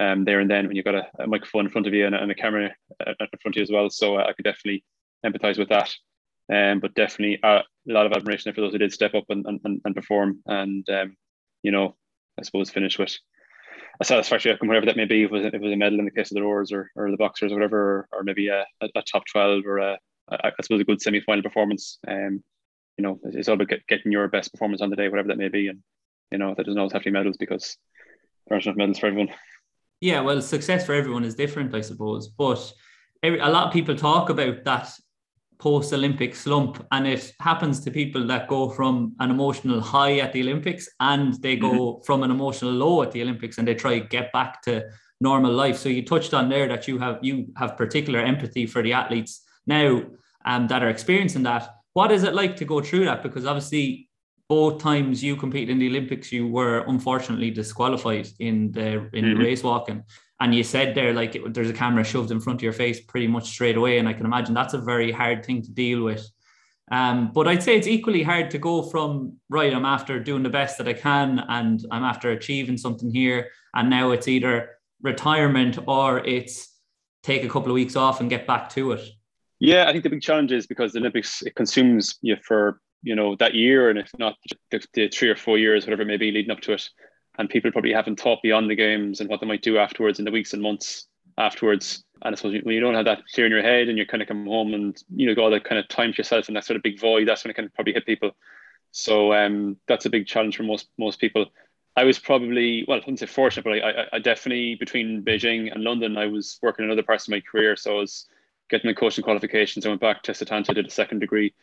[0.00, 2.14] um, there and then when you've got a, a microphone in front of you and
[2.14, 2.70] a, and a camera
[3.04, 3.90] uh, in front of you as well.
[3.90, 4.84] So uh, I could definitely
[5.26, 5.92] empathize with that.
[6.50, 9.80] Um, but definitely a lot of admiration for those who did step up and, and,
[9.84, 11.16] and perform and um,
[11.64, 11.96] you know
[12.38, 13.18] I suppose finish with
[14.00, 15.24] a satisfactory outcome, whatever that may be.
[15.24, 16.90] If it was, if it was a medal in the case of the rowers or,
[16.94, 19.98] or the boxers or whatever, or, or maybe a, a, a, top 12 or a,
[20.30, 21.98] I suppose a good semi final performance.
[22.06, 22.42] Um,
[22.96, 25.38] you know, it's all about get, getting your best performance on the day, whatever that
[25.38, 25.68] may be.
[25.68, 25.82] And,
[26.30, 27.76] you know, that doesn't always have to be medals because
[28.46, 29.30] there aren't enough medals for everyone.
[30.00, 32.28] Yeah, well, success for everyone is different, I suppose.
[32.28, 32.72] But
[33.22, 34.92] every, a lot of people talk about that
[35.58, 40.32] post Olympic slump, and it happens to people that go from an emotional high at
[40.32, 42.04] the Olympics and they go mm-hmm.
[42.04, 44.84] from an emotional low at the Olympics and they try to get back to
[45.20, 45.76] normal life.
[45.76, 49.42] So you touched on there that you have you have particular empathy for the athletes
[49.66, 50.02] now
[50.44, 51.74] um, that are experiencing that.
[51.94, 53.22] What is it like to go through that?
[53.22, 54.08] Because obviously
[54.48, 59.40] both times you competed in the Olympics, you were unfortunately disqualified in the in mm-hmm.
[59.40, 60.04] race walking.
[60.40, 63.00] And you said there, like it, there's a camera shoved in front of your face
[63.00, 66.04] pretty much straight away, and I can imagine that's a very hard thing to deal
[66.04, 66.28] with.
[66.90, 69.74] Um, but I'd say it's equally hard to go from right.
[69.74, 73.90] I'm after doing the best that I can, and I'm after achieving something here, and
[73.90, 76.74] now it's either retirement or it's
[77.22, 79.06] take a couple of weeks off and get back to it.
[79.60, 83.14] Yeah, I think the big challenge is because the Olympics it consumes you for you
[83.14, 84.34] know that year and if not
[84.70, 86.88] the, the, three or four years whatever it may be leading up to it
[87.38, 90.24] and people probably haven't thought beyond the games and what they might do afterwards in
[90.24, 91.06] the weeks and months
[91.38, 92.04] afterwards.
[92.22, 94.22] And I suppose when you don't have that clear in your head and you kind
[94.22, 96.64] of come home and you know got that kind of time to yourself and that
[96.64, 98.32] sort of big void that's when it can probably hit people.
[98.90, 101.46] So um, that's a big challenge for most most people.
[101.96, 105.72] I was probably well I wouldn't say fortunate but I, I, I definitely between Beijing
[105.72, 107.76] and London I was working in other parts of my career.
[107.76, 108.26] So I was
[108.68, 109.86] getting my coaching qualifications.
[109.86, 111.54] I went back to Setanta did a second degree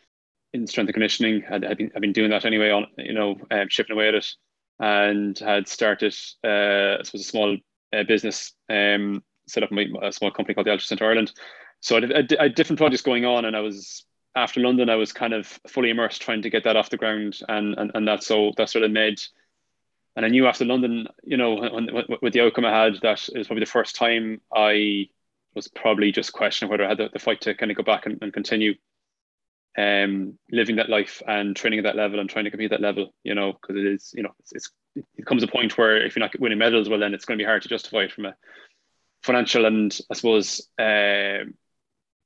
[0.54, 1.42] in strength and conditioning.
[1.42, 4.28] Had been, I've been doing that anyway on you know um, chipping away at it,
[4.80, 6.14] and had started
[6.44, 7.58] uh, suppose a small
[7.94, 11.32] uh, business, um, set up my, a small company called the Altitude Centre Ireland.
[11.80, 14.06] So I had, I had different projects going on, and I was
[14.36, 17.40] after London, I was kind of fully immersed trying to get that off the ground,
[17.48, 19.20] and and, and that so that sort of made.
[20.16, 23.28] And I knew after London, you know, when, when, with the outcome I had, that
[23.28, 25.10] it was probably the first time I
[25.56, 28.06] was probably just questioning whether I had the, the fight to kind of go back
[28.06, 28.76] and, and continue
[29.78, 32.86] um, living that life and training at that level and trying to compete at that
[32.86, 34.70] level, you know, because it is, you know, it's, it's,
[35.18, 37.42] it comes a point where if you're not winning medals, well, then it's going to
[37.42, 38.36] be hard to justify it from a
[39.24, 41.44] financial and I suppose, uh,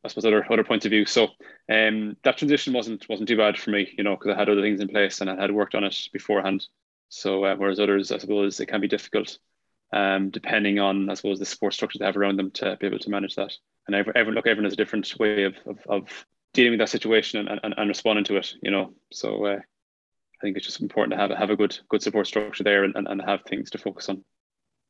[0.01, 1.05] I suppose other other points of view.
[1.05, 1.29] So
[1.69, 4.61] um, that transition wasn't wasn't too bad for me, you know, because I had other
[4.61, 6.65] things in place and I had worked on it beforehand.
[7.09, 9.39] So uh, whereas others, I suppose, it can be difficult,
[9.91, 12.99] um, depending on I suppose the support structure they have around them to be able
[12.99, 13.51] to manage that.
[13.87, 16.89] And every, every look, everyone has a different way of, of, of dealing with that
[16.89, 18.93] situation and, and, and responding to it, you know.
[19.11, 22.63] So uh, I think it's just important to have have a good good support structure
[22.63, 24.23] there and, and, and have things to focus on.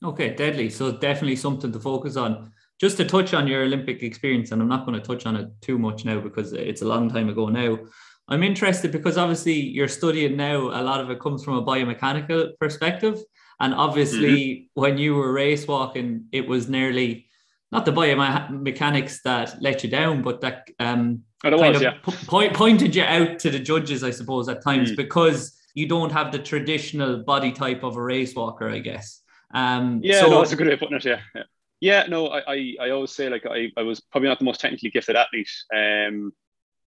[0.03, 0.69] Okay, deadly.
[0.69, 2.51] So definitely something to focus on.
[2.79, 5.49] Just to touch on your Olympic experience, and I'm not going to touch on it
[5.61, 7.77] too much now because it's a long time ago now.
[8.29, 12.51] I'm interested because obviously you're studying now, a lot of it comes from a biomechanical
[12.59, 13.19] perspective.
[13.59, 14.81] And obviously, mm-hmm.
[14.81, 17.27] when you were race walking, it was nearly
[17.71, 21.97] not the biomechanics that let you down, but that um, kind was, of yeah.
[22.03, 24.97] po- pointed you out to the judges, I suppose, at times mm.
[24.97, 29.21] because you don't have the traditional body type of a race walker, I guess.
[29.53, 31.05] Um, yeah, so, no, that's a good way of putting it.
[31.05, 31.43] Yeah, yeah,
[31.79, 34.59] yeah no, I, I, I, always say like I, I was probably not the most
[34.59, 35.49] technically gifted athlete.
[35.73, 36.33] Um,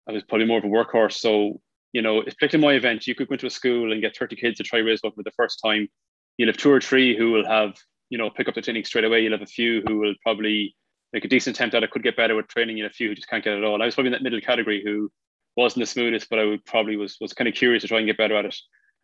[0.07, 1.13] I was probably more of a workhorse.
[1.13, 1.59] So
[1.95, 4.35] you know, it's particularly my event, you could go into a school and get 30
[4.35, 5.87] kids to try race walk for the first time.
[6.35, 7.73] You'll have two or three who will have,
[8.09, 9.21] you know, pick up the technique straight away.
[9.21, 10.75] You'll have a few who will probably
[11.16, 13.16] make a decent attempt at it, could get better with training, in a few who
[13.16, 13.82] just can't get it all.
[13.82, 15.09] I was probably in that middle category who
[15.55, 18.07] wasn't the smoothest, but I would probably was was kind of curious to try and
[18.07, 18.57] get better at it.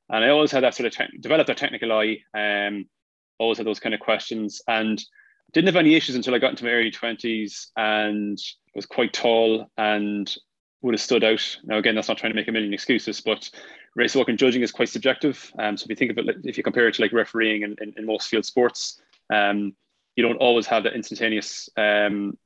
[0.10, 2.18] And I always had that sort of te- developed a technical eye.
[2.38, 2.86] Um,
[3.40, 5.02] always had those kind of questions, and
[5.54, 8.38] didn't have any issues until I got into my early twenties and
[8.76, 10.34] was quite tall and
[10.82, 11.46] would have stood out.
[11.64, 13.50] Now again, that's not trying to make a million excuses, but
[13.96, 15.52] race walking judging is quite subjective.
[15.60, 17.76] Um, so if you think of it, if you compare it to like refereeing in,
[17.82, 19.02] in, in most field sports,
[19.34, 19.76] um,
[20.16, 22.38] you don't always have that instantaneous um,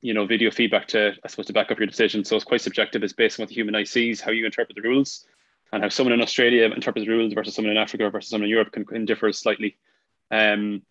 [0.00, 2.24] you know video feedback to I suppose to back up your decision.
[2.24, 3.02] So it's quite subjective.
[3.02, 5.26] It's based on what the human eye sees, how you interpret the rules,
[5.72, 8.50] and how someone in Australia interprets the rules versus someone in Africa versus someone in
[8.50, 9.76] Europe can, can differ slightly.
[10.30, 10.82] Um,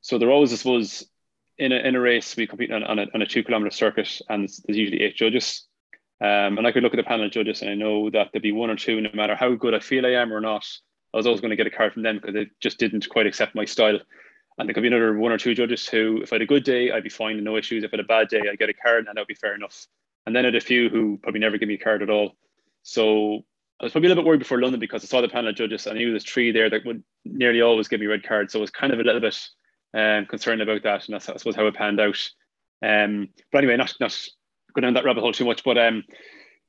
[0.00, 1.06] so they're always, I suppose,
[1.58, 4.20] in a, in a race we compete on, on, a, on a two kilometer circuit,
[4.28, 5.64] and there's usually eight judges.
[6.20, 8.42] Um, and I could look at the panel of judges and I know that there'd
[8.42, 10.66] be one or two, no matter how good I feel I am or not,
[11.12, 13.26] I was always going to get a card from them because they just didn't quite
[13.26, 13.98] accept my style.
[14.58, 16.64] And there could be another one or two judges who, if I had a good
[16.64, 17.84] day, I'd be fine and no issues.
[17.84, 19.54] If I had a bad day, I'd get a card and that would be fair
[19.54, 19.86] enough.
[20.24, 22.32] And then I had a few who probably never give me a card at all.
[22.82, 23.44] So
[23.80, 25.56] I was probably a little bit worried before London because I saw the panel of
[25.56, 28.52] judges and I knew there's three there that would nearly always give me red cards.
[28.52, 29.38] So I was kind of a little bit
[29.94, 31.06] um, concerned about that.
[31.06, 32.18] And that's, I suppose, how it panned out.
[32.82, 34.18] Um, but anyway, not, not
[34.74, 35.64] going down that rabbit hole too much.
[35.64, 36.02] But um,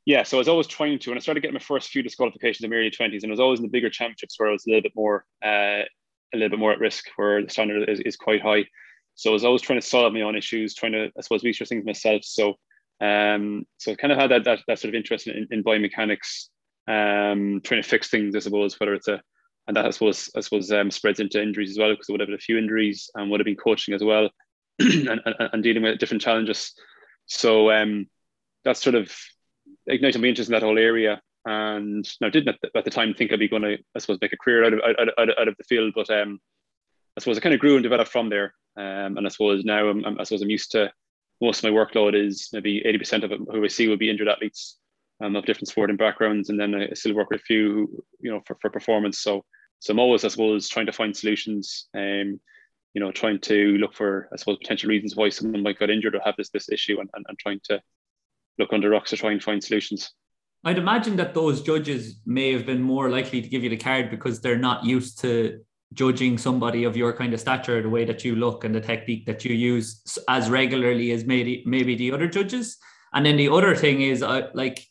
[0.05, 2.63] yeah, so I was always trying to, and I started getting my first few disqualifications
[2.63, 4.65] in my early 20s, and I was always in the bigger championships where I was
[4.65, 5.83] a little bit more, uh,
[6.33, 8.65] a little bit more at risk, where the standard is, is quite high.
[9.15, 11.69] So I was always trying to solve my own issues, trying to, I suppose, research
[11.69, 12.23] things myself.
[12.23, 12.55] So,
[13.01, 16.49] um, so I kind of had that, that, that sort of interest in, in biomechanics,
[16.87, 19.21] um, trying to fix things, I suppose, whether it's a,
[19.67, 22.21] and that I suppose, I suppose um, spreads into injuries as well, because I would
[22.21, 24.29] have had a few injuries and would have been coaching as well
[24.79, 26.73] and, and, and, dealing with different challenges.
[27.25, 28.07] So um,
[28.63, 29.13] that's sort of
[29.87, 31.21] ignited my interest in that whole area.
[31.47, 34.37] And now didn't at the, time think I'd be going to, I suppose, make a
[34.37, 36.39] career out of out, out, out of the field, but um,
[37.15, 38.53] I suppose I kind of grew and developed from there.
[38.75, 40.91] Um, and I suppose now I'm, I'm, I suppose I'm used to
[41.39, 44.27] most of my workload is maybe 80% of it who I see will be injured
[44.27, 44.77] athletes
[45.23, 48.41] um, of different sporting backgrounds, and then I still work with a few, you know,
[48.45, 49.19] for, for performance.
[49.19, 49.45] So
[49.79, 51.87] so I'm always, I suppose, trying to find solutions.
[51.95, 52.41] Um,
[52.93, 56.15] you know, trying to look for, I suppose, potential reasons why someone might get injured
[56.15, 57.81] or have this this issue, and, and, and trying to
[58.57, 60.11] look under rocks to try and find solutions.
[60.67, 64.09] I'd imagine that those judges may have been more likely to give you the card
[64.09, 65.61] because they're not used to
[65.93, 69.25] judging somebody of your kind of stature, the way that you look and the technique
[69.27, 72.77] that you use as regularly as maybe maybe the other judges.
[73.13, 74.85] And then the other thing is, uh, like,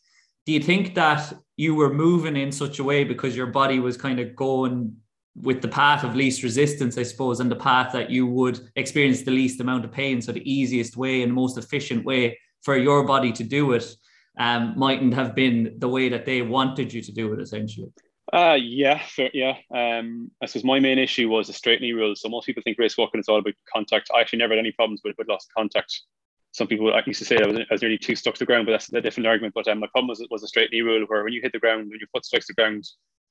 [0.46, 3.98] do you think that you were moving in such a way because your body was
[3.98, 4.96] kind of going
[5.34, 9.24] with the path of least resistance, I suppose, and the path that you would experience
[9.24, 10.22] the least amount of pain?
[10.22, 13.94] So the easiest way and most efficient way for your body to do it
[14.38, 17.92] um, mightn't have been the way that they wanted you to do it, essentially.
[18.32, 19.56] Uh, yeah, fair, yeah.
[19.74, 22.14] Um, I suppose my main issue was the straight knee rule.
[22.16, 24.10] So most people think race walking is all about contact.
[24.14, 26.02] I actually never had any problems with, with lost contact.
[26.50, 28.46] Some people I used to say I was, I was nearly too stuck to the
[28.46, 29.54] ground, but that's a different argument.
[29.54, 31.58] But um, my problem was, was a straight knee rule where when you hit the
[31.58, 32.84] ground, when your foot strikes the ground,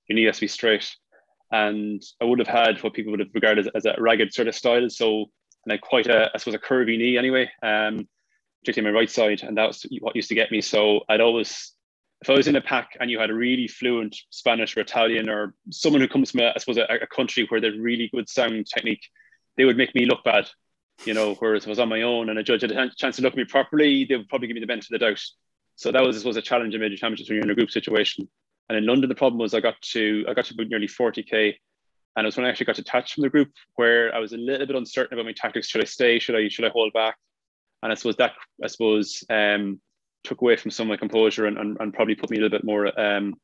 [0.08, 0.90] your knee has to be straight.
[1.52, 4.48] And I would have had what people would have regarded as as a ragged sort
[4.48, 4.90] of style.
[4.90, 5.26] So,
[5.66, 7.50] and I quite a, I suppose, a curvy knee anyway.
[7.62, 8.08] Um,
[8.66, 10.62] particularly my right side, and that was what used to get me.
[10.62, 11.74] So I'd always,
[12.22, 15.30] if I was in a pack and you had a really fluent Spanish or Italian
[15.30, 18.28] or someone who comes from, a, I suppose, a, a country where there's really good
[18.28, 19.04] sound technique,
[19.56, 20.50] they would make me look bad.
[21.06, 23.18] You know, whereas if I was on my own and a judge had a chance
[23.18, 25.22] to look at me properly, they would probably give me the benefit of the doubt.
[25.76, 28.30] So that was was a challenge in major championships when you're in a group situation.
[28.70, 31.54] And in London, the problem was I got to I got to about nearly 40k,
[32.16, 34.38] and it was when I actually got detached from the group where I was a
[34.38, 35.68] little bit uncertain about my tactics.
[35.68, 36.18] Should I stay?
[36.18, 37.18] Should I should I hold back?
[37.86, 38.34] And I suppose that
[38.64, 39.80] I suppose um,
[40.24, 42.58] took away from some of my composure and, and, and probably put me a little
[42.58, 43.36] bit more um,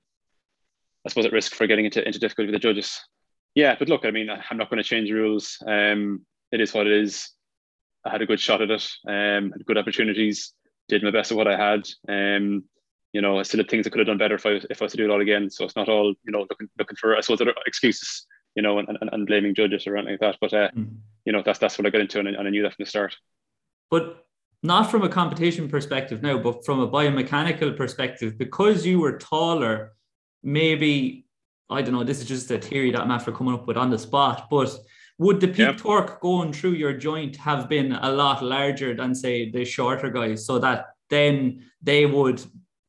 [1.05, 2.99] I suppose at risk for getting into, into difficulty with the judges.
[3.55, 5.57] Yeah, but look, I mean, I'm not going to change the rules.
[5.65, 7.29] Um, it is what it is.
[8.05, 8.87] I had a good shot at it.
[9.07, 10.53] Um, had good opportunities.
[10.87, 11.87] Did my best at what I had.
[12.07, 12.63] Um,
[13.13, 14.85] you know, I still had things I could have done better if I if I
[14.85, 15.49] was to do it all again.
[15.49, 18.25] So it's not all you know looking looking for I suppose other excuses.
[18.55, 20.37] You know, and, and, and blaming judges or anything like that.
[20.41, 20.95] But uh, mm-hmm.
[21.23, 22.89] you know, that's that's what I got into, and, and I knew that from the
[22.89, 23.15] start.
[23.89, 24.25] But
[24.63, 29.93] not from a competition perspective now, but from a biomechanical perspective, because you were taller,
[30.43, 31.25] maybe
[31.69, 33.89] I don't know, this is just a theory that I'm after coming up with on
[33.89, 34.75] the spot, but
[35.17, 35.77] would the peak yep.
[35.77, 40.45] torque going through your joint have been a lot larger than say the shorter guys
[40.45, 42.43] so that then they would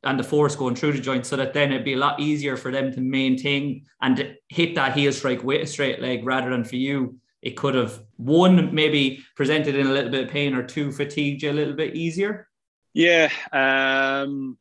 [0.04, 2.56] and the force going through the joint so that then it'd be a lot easier
[2.56, 6.64] for them to maintain and hit that heel strike with a straight leg rather than
[6.64, 10.62] for you it could have one maybe presented in a little bit of pain or
[10.62, 12.48] two fatigued you a little bit easier?
[12.94, 14.56] Yeah, um,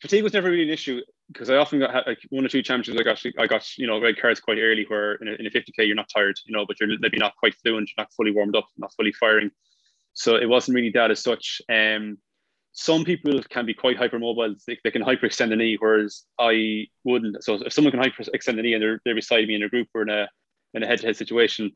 [0.00, 1.00] fatigue was never really an issue
[1.32, 3.00] because I often got like one or two championships.
[3.00, 5.50] I got I got you know red cards quite early where in a, in a
[5.50, 8.56] 50k you're not tired, you know, but you're maybe not quite fluent, not fully warmed
[8.56, 9.50] up, not fully firing.
[10.12, 11.60] So it wasn't really that as such.
[11.68, 12.18] Um,
[12.72, 14.56] some people can be quite hypermobile.
[14.66, 17.42] They, they can hyperextend the knee, whereas I wouldn't.
[17.44, 19.88] So if someone can hyperextend the knee and they're, they're beside me in a group
[19.94, 20.28] or in a
[20.74, 21.70] in a head-to-head situation,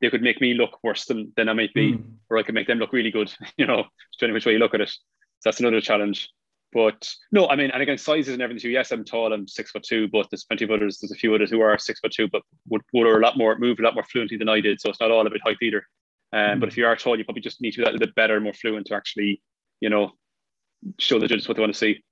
[0.00, 2.04] they could make me look worse than, than I might be, mm.
[2.28, 4.74] or I could make them look really good, you know, depending which way you look
[4.74, 4.90] at it.
[4.90, 6.30] So that's another challenge.
[6.72, 8.70] But no, I mean, and again, sizes and everything too.
[8.70, 10.98] Yes, I'm tall, I'm six foot two, but there's plenty of others.
[10.98, 13.38] There's a few others who are six foot two, but would, would are a lot
[13.38, 14.80] more move a lot more fluently than I did.
[14.80, 15.86] So it's not all about height either.
[16.32, 16.60] Um, mm.
[16.60, 18.40] But if you are tall, you probably just need to be a little bit better,
[18.40, 19.40] more fluent to actually,
[19.80, 20.10] you know,
[20.98, 22.02] show the judges what they want to see.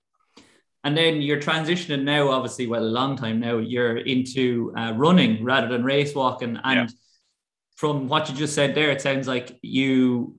[0.84, 5.42] And then you're transitioning now, obviously, well, a long time now, you're into uh, running
[5.42, 6.58] rather than race walking.
[6.62, 6.96] And yeah
[7.82, 10.36] from what you just said there, it sounds like you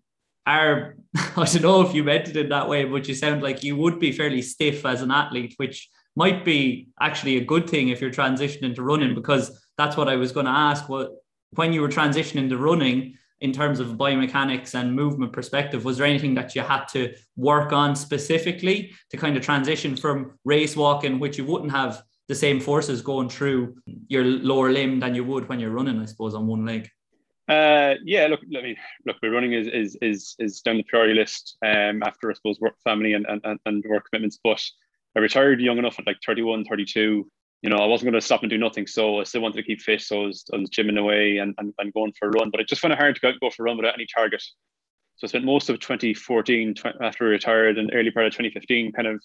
[0.48, 0.96] are
[1.36, 3.76] I don't know if you meant it in that way, but you sound like you
[3.76, 8.00] would be fairly stiff as an athlete, which might be actually a good thing if
[8.00, 10.88] you're transitioning to running, because that's what I was going to ask.
[10.88, 11.10] What
[11.56, 16.08] when you were transitioning to running in terms of biomechanics and movement perspective, was there
[16.08, 21.20] anything that you had to work on specifically to kind of transition from race walking,
[21.20, 23.76] which you wouldn't have the same forces going through
[24.08, 26.90] your lower limb than you would when you're running, I suppose, on one leg?
[27.50, 31.14] Uh, yeah, look, I mean, look, we're running is is is is down the priority
[31.14, 34.40] list um, after I suppose work, family, and and and work commitments.
[34.44, 34.64] But
[35.16, 37.30] I retired young enough at like 31, 32.
[37.62, 39.64] You know, I wasn't going to stop and do nothing, so I still wanted to
[39.64, 40.02] keep fit.
[40.02, 42.60] So I was, I was gymming away and, and, and going for a run, but
[42.60, 44.44] it just found it hard to go, go for a run without any target.
[45.16, 49.08] So I spent most of 2014 after I retired and early part of 2015 kind
[49.08, 49.22] of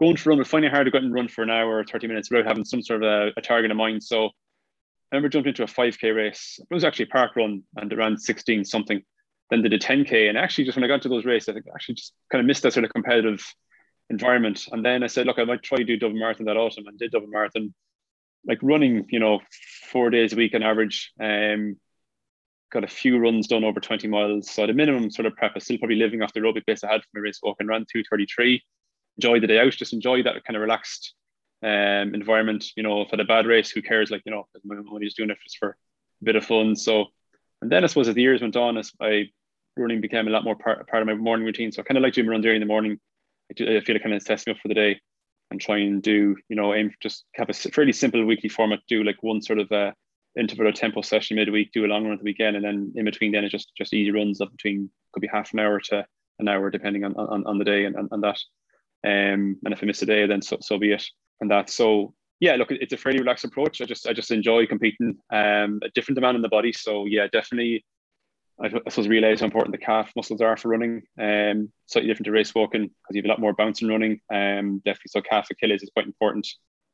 [0.00, 1.78] going for a run, but finding it hard to go and run for an hour
[1.78, 4.02] or 30 minutes without having some sort of a, a target in mind.
[4.02, 4.30] So
[5.12, 6.58] I remember jumping into a 5K race.
[6.58, 9.02] It was actually a park run and around 16 something.
[9.50, 10.28] Then did a 10K.
[10.28, 12.62] And actually, just when I got to those races, I actually just kind of missed
[12.62, 13.44] that sort of competitive
[14.10, 14.66] environment.
[14.72, 16.98] And then I said, look, I might try to do Dublin Marathon that autumn and
[16.98, 17.74] did Dublin Marathon,
[18.46, 19.40] like running, you know,
[19.90, 21.12] four days a week on average.
[21.20, 21.76] Um,
[22.72, 24.50] got a few runs done over 20 miles.
[24.50, 26.90] So the minimum sort of prep, I still probably living off the aerobic base I
[26.92, 28.62] had from my race walk and ran 233.
[29.18, 31.14] Enjoy the day out, just enjoy that kind of relaxed
[31.64, 32.66] um, environment.
[32.76, 34.10] You know, if I had a bad race, who cares?
[34.10, 35.76] Like, you know, my money's doing it just for
[36.20, 36.76] a bit of fun.
[36.76, 37.06] So,
[37.62, 39.30] and then I suppose as the years went on, as I
[39.76, 41.72] running became a lot more part, part of my morning routine.
[41.72, 43.00] So I kind of like doing a run during the morning.
[43.50, 45.00] I, do, I feel it kind of me up for the day
[45.50, 49.02] and try and do, you know, aim just have a fairly simple weekly format, do
[49.02, 49.92] like one sort of uh,
[50.38, 52.56] interval or tempo session midweek, do a long run at the weekend.
[52.56, 55.52] And then in between then it's just, just easy runs up between, could be half
[55.52, 56.06] an hour to
[56.38, 58.38] an hour, depending on, on, on the day and, and, and that.
[59.06, 61.04] Um, and if I miss a day, then so, so be it
[61.40, 61.70] and that.
[61.70, 63.80] So yeah, look, it's a fairly relaxed approach.
[63.80, 65.16] I just I just enjoy competing.
[65.32, 66.72] Um, a different demand in the body.
[66.72, 67.84] So yeah, definitely.
[68.60, 71.02] I, I suppose realize how important the calf muscles are for running.
[71.18, 74.20] Um, slightly different to race walking because you have a lot more bounce and running.
[74.32, 75.08] Um, definitely.
[75.08, 76.46] So calf Achilles is quite important,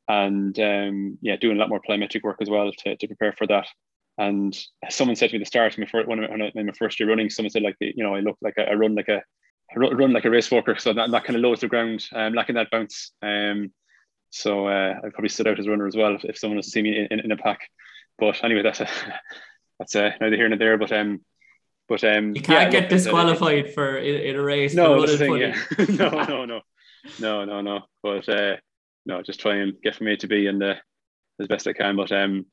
[0.09, 3.47] and um, yeah, doing a lot more plyometric work as well to, to prepare for
[3.49, 3.67] that.
[4.19, 4.59] And
[4.91, 7.09] someone said to me at the start, when I, when I, in my first year
[7.09, 9.23] running, someone said like, the, you know, I look like a, I run like a
[9.73, 12.05] I run like a race walker, so that, that kind of low to the ground,
[12.13, 13.13] um, lacking that bounce.
[13.23, 13.73] Um,
[14.31, 16.67] so uh, I probably stood out as a runner as well if, if someone was
[16.67, 17.69] to see me in, in, a pack.
[18.19, 18.89] But anyway, that's a,
[19.79, 20.79] that's a, neither here nor there.
[20.79, 21.21] But um,
[21.89, 24.75] but um, you can't yeah, get disqualified uh, for in, in, a race.
[24.75, 25.57] No, thing, yeah.
[25.89, 26.61] no, no, no,
[27.19, 27.81] no, no, no.
[28.03, 28.57] But uh,
[29.05, 30.75] no, just try and get from A to B and uh,
[31.41, 31.97] as best I can.
[31.97, 32.47] But um,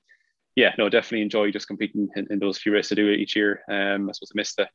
[0.56, 3.62] yeah, no, definitely enjoy just competing in, in those few races I do each year.
[3.70, 4.68] Um, I suppose I missed the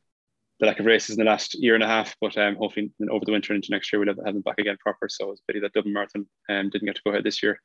[0.63, 2.15] the lack of races in the last year and a half.
[2.21, 4.77] But um, hopefully over the winter into next year we'll have, have them back again
[4.79, 5.09] proper.
[5.09, 7.61] So it's a pity that Dublin Marathon um, didn't get to go ahead this year.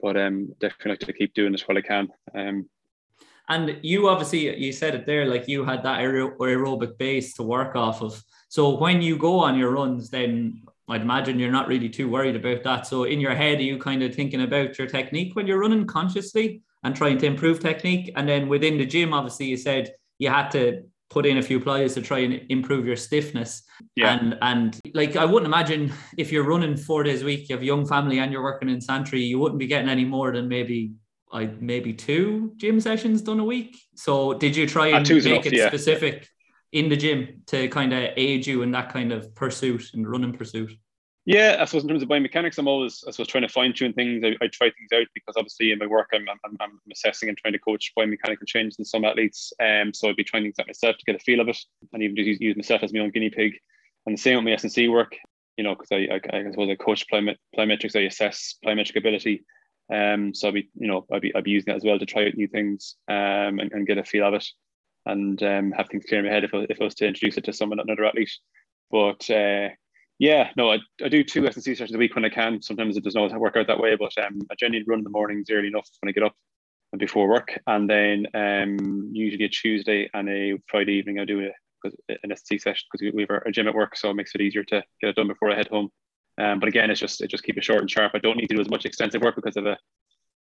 [0.00, 2.08] But um, definitely like to keep doing it while I can.
[2.34, 2.68] Um,
[3.50, 7.42] and you obviously you said it there, like you had that aer- aerobic base to
[7.42, 8.22] work off of.
[8.48, 12.36] So when you go on your runs, then I'd imagine you're not really too worried
[12.36, 12.86] about that.
[12.86, 15.86] So in your head, are you kind of thinking about your technique when you're running
[15.86, 18.12] consciously and trying to improve technique?
[18.16, 21.60] And then within the gym, obviously you said you had to put in a few
[21.60, 23.62] plyos to try and improve your stiffness.
[23.96, 24.14] Yeah.
[24.14, 27.62] And and like I wouldn't imagine if you're running four days a week, you have
[27.62, 30.48] a young family and you're working in Santry, you wouldn't be getting any more than
[30.48, 30.92] maybe
[31.32, 33.76] I maybe two gym sessions done a week.
[33.94, 35.68] So did you try uh, and make enough, it yeah.
[35.68, 36.28] specific
[36.72, 40.32] in the gym to kind of aid you in that kind of pursuit and running
[40.32, 40.72] pursuit?
[41.26, 43.92] Yeah, I suppose in terms of biomechanics, I'm always I suppose trying to fine tune
[43.92, 44.24] things.
[44.24, 47.36] I, I, try things out because obviously in my work, I'm, I'm, I'm assessing and
[47.36, 49.52] trying to coach biomechanical changes in some athletes.
[49.62, 51.58] Um, so I'd be trying things out myself to get a feel of it,
[51.92, 53.52] and even use, use myself as my own guinea pig.
[54.06, 55.14] And the same with my S and C work,
[55.58, 59.44] you know, because I, I, I suppose I coach plyomet- plyometrics, I assess plyometric ability.
[59.92, 62.06] Um, so I'd be, you know, I'd be, I'd be using that as well to
[62.06, 64.46] try out new things um, and, and get a feel of it,
[65.04, 67.36] and um, have things clear in my head if I, if I was to introduce
[67.36, 68.32] it to someone, another athlete.
[68.90, 69.68] But uh,
[70.20, 72.60] yeah, no, I, I do two S&C sessions a week when I can.
[72.60, 75.10] Sometimes it doesn't always work out that way, but um, I generally run in the
[75.10, 76.34] mornings early enough when I get up
[76.92, 77.58] and before work.
[77.66, 81.50] And then um, usually a Tuesday and a Friday evening, I do
[81.84, 81.88] a,
[82.22, 84.62] an S&C session because we have a gym at work, so it makes it easier
[84.64, 85.88] to get it done before I head home.
[86.36, 88.12] Um, but again, it's just it just keep it short and sharp.
[88.14, 89.78] I don't need to do as much extensive work because of a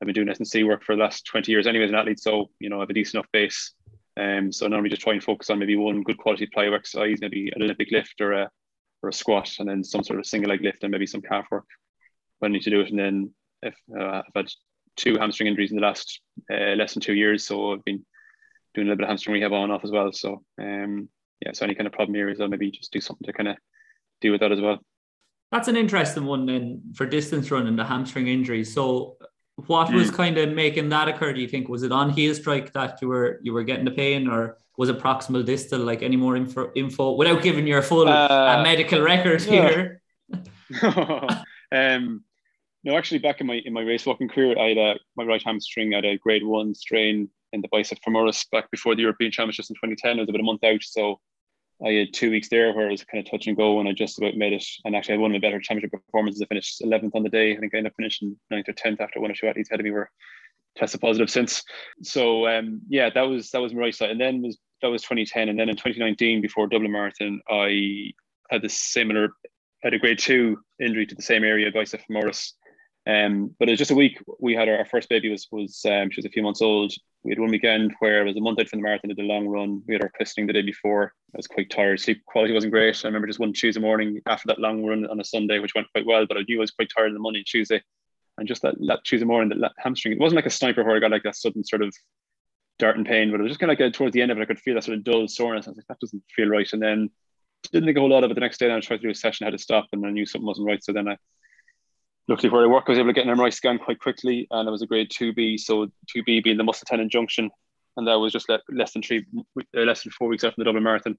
[0.02, 2.50] I've been doing S&C work for the last 20 years anyway as an athlete, so
[2.60, 3.74] you know I have a decent enough base.
[4.20, 7.52] Um, so normally just try and focus on maybe one good quality plyo exercise, maybe
[7.56, 8.50] an Olympic lift or a
[9.04, 11.46] or a squat and then some sort of single leg lift and maybe some calf
[11.52, 11.66] work
[12.40, 12.90] when I need to do it.
[12.90, 14.52] And then if uh, I've had
[14.96, 16.22] two hamstring injuries in the last
[16.52, 18.06] uh, less than two years, so I've been
[18.74, 20.12] doing a little bit of hamstring rehab on and off as well.
[20.12, 21.10] So um,
[21.46, 23.58] yeah, so any kind of problem areas, I'll maybe just do something to kind of
[24.22, 24.80] deal with that as well.
[25.52, 28.74] That's an interesting one then for distance running, the hamstring injuries.
[28.74, 29.18] So
[29.66, 31.34] what was kind of making that occur?
[31.34, 33.92] Do you think was it on heel strike that you were you were getting the
[33.92, 35.80] pain, or was it proximal distal?
[35.80, 40.02] Like any more info, info without giving your full uh, uh, medical record here?
[41.72, 42.24] um,
[42.84, 45.42] no, actually, back in my in my race walking career, I had a, my right
[45.44, 49.72] hamstring had a grade one strain in the bicep femoris back before the European Championships
[49.72, 50.18] in 2010.
[50.18, 51.20] It was about a month out, so
[51.86, 53.94] I had two weeks there where I was kind of touch and go, and I
[53.94, 54.66] just about made it.
[54.84, 56.42] And actually, I had one of my better championship performances.
[56.42, 57.56] I finished 11th on the day.
[57.56, 59.80] I think I ended up finishing 9th or 10th after one or two athletes ahead
[59.80, 60.10] of me were
[60.76, 61.64] tested positive since.
[62.02, 64.12] So um, yeah, that was that was my right side.
[64.12, 68.12] And then was that was 2010, and then in 2019, before Dublin Marathon, I
[68.50, 69.30] had the similar
[69.84, 72.54] had a grade two injury to the same area, bicep femoris.
[73.08, 74.22] Um, but it was just a week.
[74.40, 76.94] We had our, our first baby was was um, she was a few months old.
[77.24, 79.24] We had one weekend where it was a month out from the marathon, did a
[79.24, 79.82] long run.
[79.88, 81.14] We had our christening the day before.
[81.34, 82.00] I was quite tired.
[82.00, 83.04] Sleep quality wasn't great.
[83.04, 85.92] I remember just one Tuesday morning after that long run on a Sunday, which went
[85.94, 86.26] quite well.
[86.26, 87.82] But I knew I was quite tired on the and Tuesday,
[88.38, 90.14] and just that, that Tuesday morning, that hamstring.
[90.14, 91.94] It wasn't like a sniper where I got like that sudden sort of
[92.78, 94.38] dart and pain, but it was just kind of like a, towards the end of
[94.38, 95.68] it, I could feel that sort of dull soreness.
[95.68, 96.72] I was like, that doesn't feel right.
[96.74, 97.10] And then
[97.72, 98.74] didn't think a whole lot of it the next day.
[98.74, 100.84] I tried to do a session, had to stop, and I knew something wasn't right.
[100.84, 101.18] So then I
[102.28, 104.68] luckily where I work, I was able to get an MRI scan quite quickly, and
[104.68, 105.58] it was a grade two B.
[105.58, 107.50] So two B being the muscle tendon junction,
[107.96, 109.26] and that was just less than three,
[109.58, 111.18] uh, less than four weeks after the Dublin Marathon.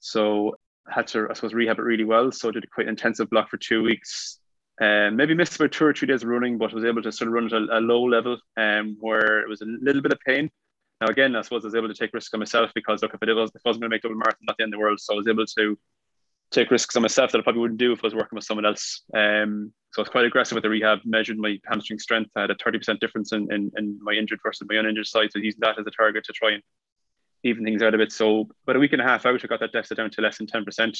[0.00, 0.56] So
[0.88, 2.30] had to, I suppose, rehab it really well.
[2.30, 4.38] So I did a quite intensive block for two weeks.
[4.80, 7.28] Um, maybe missed about two or three days of running, but was able to sort
[7.28, 10.20] of run at a, a low level, um, where it was a little bit of
[10.20, 10.50] pain.
[11.00, 13.22] Now again, I suppose I was able to take risks on myself because look, if
[13.22, 14.82] it was if I wasn't going to make Dublin Marathon, not the end of the
[14.82, 15.00] world.
[15.00, 15.78] So I was able to
[16.50, 18.66] take risks on myself that I probably wouldn't do if I was working with someone
[18.66, 19.02] else.
[19.14, 22.30] Um, so I was quite aggressive with the rehab, measured my hamstring strength.
[22.36, 25.30] I had a 30% difference in, in, in my injured versus my uninjured side.
[25.32, 26.62] So using that as a target to try and
[27.44, 28.12] even things out a bit.
[28.12, 30.36] So about a week and a half out, I got that deficit down to less
[30.36, 30.98] than 10%.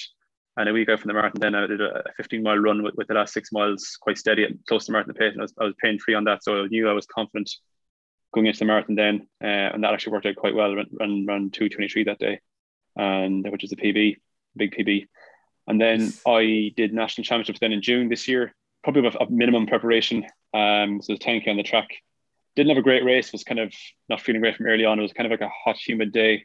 [0.57, 2.95] And a week out from the marathon, then I did a 15 mile run with,
[2.95, 5.33] with the last six miles quite steady at close to marathon pace.
[5.33, 6.43] And I was, I was pain free on that.
[6.43, 7.51] So I knew I was confident
[8.33, 9.29] going into the marathon then.
[9.45, 10.71] Uh, and that actually worked out quite well.
[10.71, 12.41] I ran, ran, ran 223 that day,
[12.97, 14.17] and which is a PB,
[14.57, 15.07] big PB.
[15.67, 18.55] And then I did national championships then in June this year,
[18.87, 20.25] probably with a minimum preparation.
[20.55, 21.89] Um, so 10k on the track.
[22.55, 23.33] Didn't have a great race.
[23.33, 23.75] Was kind of
[24.09, 25.01] not feeling great from early on.
[25.01, 26.45] It was kind of like a hot, humid day,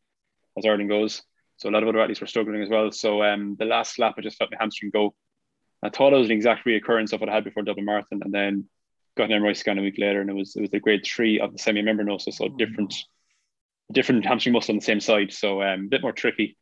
[0.57, 1.21] as Ireland goes.
[1.57, 2.91] So a lot of other athletes were struggling as well.
[2.91, 5.13] So um, the last lap, I just felt my hamstring go.
[5.83, 8.33] I thought it was an exact reoccurrence of what I had before Dublin Marathon, and
[8.33, 8.65] then
[9.15, 11.39] got an MRI scan a week later, and it was it was the grade three
[11.39, 12.95] of the semimembranosus, so different
[13.91, 16.57] different hamstring muscle on the same side, so um, a bit more tricky.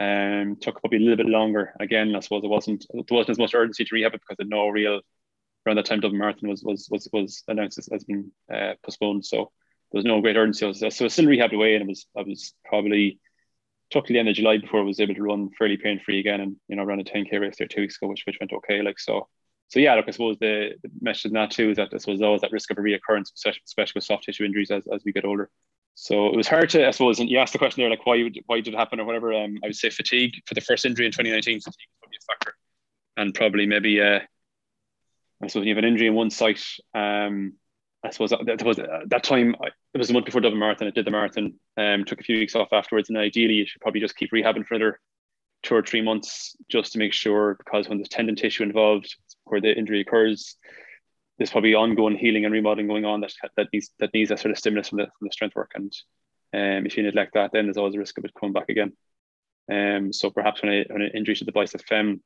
[0.00, 1.72] Um, took probably a little bit longer.
[1.78, 4.48] Again, I suppose it wasn't there wasn't as much urgency to rehab it because of
[4.48, 5.00] no real
[5.66, 9.24] around that time Dublin Marathon was was was was announced as, as being uh, postponed.
[9.24, 9.50] So
[9.92, 10.66] there was no great urgency.
[10.66, 13.18] Was, so I was still rehabbed away, and it was I was probably
[13.90, 16.20] took to the end of July before I was able to run fairly pain free
[16.20, 18.52] again, and you know ran a 10k race there two weeks ago, which which went
[18.52, 18.82] okay.
[18.82, 19.28] Like so,
[19.68, 19.94] so yeah.
[19.94, 22.52] Look, I suppose the, the message in that too is that I suppose always that
[22.52, 25.50] risk of a reoccurrence, especially with soft tissue injuries as, as we get older.
[25.94, 28.30] So it was hard to, I suppose, and you asked the question there, like why
[28.46, 29.32] why did it happen or whatever.
[29.32, 31.60] Um, I would say fatigue for the first injury in 2019.
[31.60, 32.54] Fatigue was probably a factor,
[33.16, 34.20] and probably maybe, uh,
[35.42, 36.62] I suppose, when you have an injury in one site.
[36.94, 37.54] Um,
[38.02, 39.54] I suppose that, that was uh, that time.
[39.94, 40.88] It was a month before Dublin Marathon.
[40.88, 41.54] I did the marathon.
[41.76, 44.66] Um, took a few weeks off afterwards, and ideally, you should probably just keep rehabbing
[44.66, 45.00] for another
[45.62, 49.14] two or three months just to make sure, because when there's tendon tissue involved,
[49.44, 50.56] where the injury occurs,
[51.36, 54.52] there's probably ongoing healing and remodeling going on that that needs that needs that sort
[54.52, 55.72] of stimulus from the from the strength work.
[55.74, 55.92] And
[56.54, 58.92] um, if you neglect that, then there's always a risk of it coming back again.
[59.70, 62.22] Um, so perhaps when, I, when an injury to the bicep fem,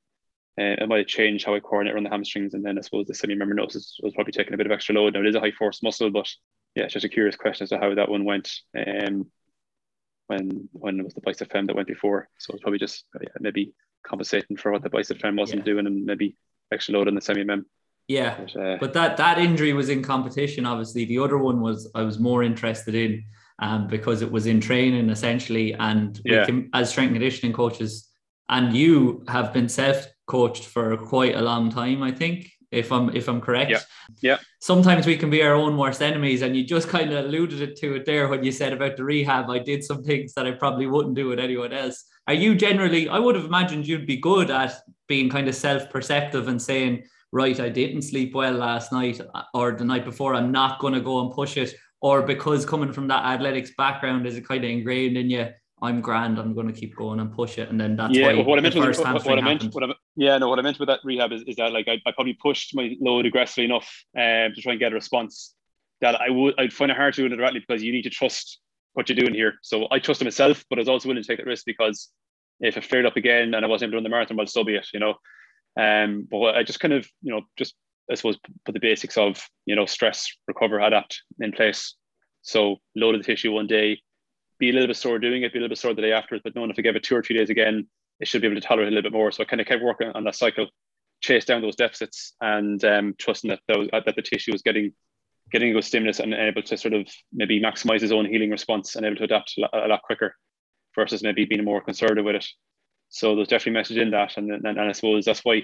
[0.59, 3.15] uh, it might change how I coordinate around the hamstrings, and then I suppose the
[3.15, 5.15] semimembranosus was probably taking a bit of extra load.
[5.15, 6.29] Now it is a high force muscle, but
[6.75, 8.51] yeah, it's just a curious question as to how that one went.
[8.77, 9.27] Um,
[10.27, 13.29] when when it was the bicep fem that went before, so it's probably just yeah,
[13.41, 13.75] maybe
[14.07, 15.73] compensating for what the bicep fem wasn't yeah.
[15.73, 16.37] doing, and maybe
[16.73, 17.67] extra load on the semi mem.
[18.07, 20.67] Yeah, but, uh, but, that that injury was in competition.
[20.67, 23.25] Obviously, the other one was I was more interested in
[23.59, 26.45] um, because it was in training essentially, and yeah.
[26.45, 28.09] can, as strength and conditioning coaches,
[28.49, 32.03] and you have been self coached for quite a long time.
[32.03, 33.71] I think if I'm if I'm correct.
[33.71, 33.81] Yeah.
[34.21, 34.39] Yeah.
[34.61, 37.77] Sometimes we can be our own worst enemies, and you just kind of alluded it
[37.77, 39.51] to it there when you said about the rehab.
[39.51, 42.05] I did some things that I probably wouldn't do with anyone else.
[42.27, 43.09] Are you generally?
[43.09, 44.75] I would have imagined you'd be good at
[45.07, 47.05] being kind of self-perceptive and saying
[47.35, 49.21] right, I didn't sleep well last night
[49.53, 51.75] or the night before, I'm not going to go and push it.
[52.01, 55.49] Or because coming from that athletics background, is it kind of ingrained in you?
[55.83, 56.39] I'm grand.
[56.39, 58.33] I'm going to keep going and push it, and then that's yeah.
[58.35, 60.63] Why what I meant with what, what I meant, what I, yeah, no, what I
[60.63, 63.65] meant with that rehab is, is that like I, I probably pushed my load aggressively
[63.65, 65.55] enough um, to try and get a response
[66.01, 68.11] that I would I'd find it hard to do it directly because you need to
[68.11, 68.61] trust
[68.93, 69.55] what you're doing here.
[69.63, 72.11] So I trusted myself, but I was also willing to take that risk because
[72.61, 74.65] if it flared up again and I wasn't able to run the marathon, well, so
[74.65, 75.15] be it, you know.
[75.77, 77.75] Um, but I just kind of, you know, just
[78.11, 81.95] I suppose put the basics of you know stress, recover, adapt in place.
[82.43, 84.01] So load of the tissue one day,
[84.59, 86.43] be a little bit sore doing it, be a little bit sore the day afterwards,
[86.45, 87.89] but knowing if I give it two or three days again,
[88.21, 89.33] it should be able to tolerate a little bit more.
[89.33, 90.69] So I kind of kept working on that cycle,
[91.21, 94.93] chase down those deficits, and um, trusting that those, that the tissue was getting
[95.53, 99.05] getting good stimulus and able to sort of maybe maximize his own healing response and
[99.05, 100.35] able to adapt a lot, quicker
[100.95, 102.47] versus maybe being more conservative with it.
[103.11, 105.63] So there's definitely message in that, and, and, and I suppose that's why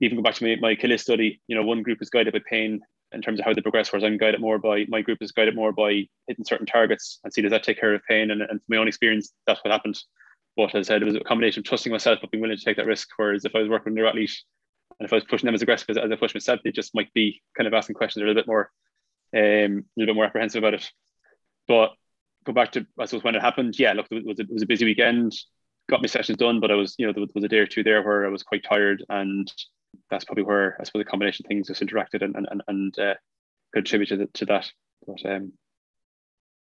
[0.00, 2.40] even go back to my, my Achilles study, you know, one group is guided by
[2.48, 2.80] pain
[3.12, 5.56] in terms of how they progress, whereas I'm guided more by my group is guided
[5.56, 8.30] more by hitting certain targets and see does that take care of pain.
[8.30, 9.98] And, and from my own experience, that's what happened.
[10.56, 12.64] But as I said, it was a combination of trusting myself but being willing to
[12.64, 13.08] take that risk.
[13.16, 14.32] Whereas if I was working with an athlete
[14.98, 16.94] and if I was pushing them as aggressive as, as I pushed myself, they just
[16.94, 18.70] might be kind of asking questions a little bit more,
[19.34, 20.90] um, a little bit more apprehensive about it.
[21.68, 21.90] But
[22.44, 24.62] go back to I suppose when it happened, yeah, look, it was a, it was
[24.62, 25.34] a busy weekend.
[25.88, 27.82] Got my sessions done, but I was, you know, there was a day or two
[27.82, 29.52] there where I was quite tired and
[30.10, 33.14] that's probably where I suppose the combination of things just interacted and and and uh,
[33.74, 34.70] contributed to, to that.
[35.06, 35.52] But um,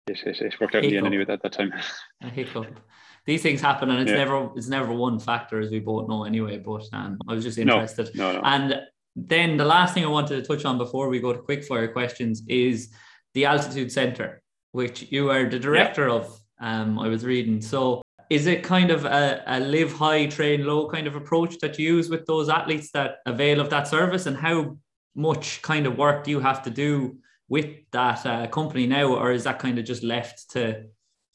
[0.08, 1.74] it, it, it worked out in the end anyway at that time.
[2.22, 2.80] A hiccup.
[3.26, 4.18] These things happen, and it's yeah.
[4.18, 6.58] never it's never one factor, as we both know anyway.
[6.58, 8.10] But um, I was just interested.
[8.16, 8.46] No, no, no.
[8.46, 8.82] And
[9.16, 12.44] then the last thing I wanted to touch on before we go to quickfire questions
[12.48, 12.94] is
[13.34, 14.42] the altitude center,
[14.72, 16.16] which you are the director yeah.
[16.16, 16.42] of.
[16.60, 17.62] Um, I was reading.
[17.62, 21.78] So is it kind of a, a live high, train low kind of approach that
[21.78, 24.26] you use with those athletes that avail of that service?
[24.26, 24.78] And how
[25.16, 27.18] much kind of work do you have to do
[27.50, 29.14] with that uh, company now?
[29.14, 30.86] Or is that kind of just left to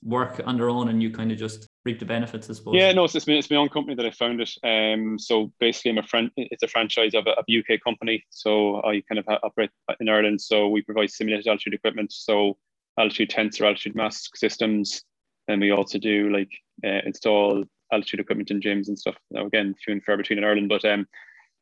[0.03, 2.75] work on their own and you kind of just reap the benefits, I suppose?
[2.75, 4.51] Yeah, no, it's, it's, my, it's my own company that I founded.
[4.63, 8.25] Um, so basically, I'm a friend, it's a franchise of a, of a UK company.
[8.31, 9.71] So I kind of operate
[10.01, 10.41] in Ireland.
[10.41, 12.13] So we provide simulated altitude equipment.
[12.13, 12.59] So
[12.99, 15.03] altitude tents or altitude mask systems.
[15.49, 16.51] And we also do like
[16.85, 19.17] uh, install altitude equipment in gyms and stuff.
[19.31, 21.07] Now, again, few and far between in Ireland, but um,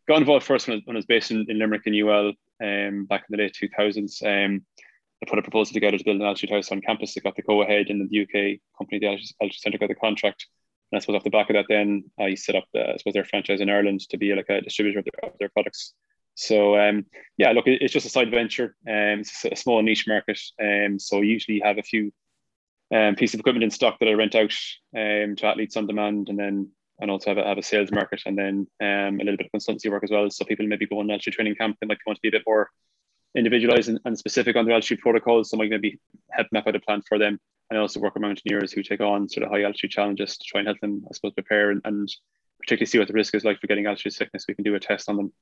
[0.08, 3.36] got involved first when I, was based in, in Limerick and UL um, back in
[3.36, 4.24] the late 2000s.
[4.24, 4.64] Um,
[5.22, 7.16] I put a proposal together to build an altitude house on campus.
[7.16, 9.94] It got the go ahead, and then the UK company, the Altitude Centre, got the
[9.94, 10.46] contract.
[10.92, 13.14] And I suppose off the back of that, then I set up, uh, I suppose,
[13.14, 15.94] their franchise in Ireland to be like a distributor of their, of their products.
[16.34, 17.06] So um,
[17.38, 18.76] yeah, look, it's just a side venture.
[18.86, 20.40] Um, it's a small niche market.
[20.60, 22.12] Um, so usually have a few
[22.94, 24.52] um, piece of equipment in stock that I rent out
[24.96, 28.22] um, to athletes on demand, and then and also have a, have a sales market,
[28.26, 30.28] and then um, a little bit of consultancy work as well.
[30.30, 32.42] So people maybe go on altitude training camp, they might want to be a bit
[32.46, 32.70] more
[33.35, 35.51] individualized and, and specific on their altitude protocols.
[35.51, 35.99] So I maybe
[36.30, 37.39] help map out a plan for them.
[37.70, 40.61] I also work with mountaineers who take on sort of high altitude challenges to try
[40.61, 42.09] and help them, I suppose, prepare and, and
[42.61, 44.45] particularly see what the risk is like for getting altitude sickness.
[44.47, 45.32] We can do a test on them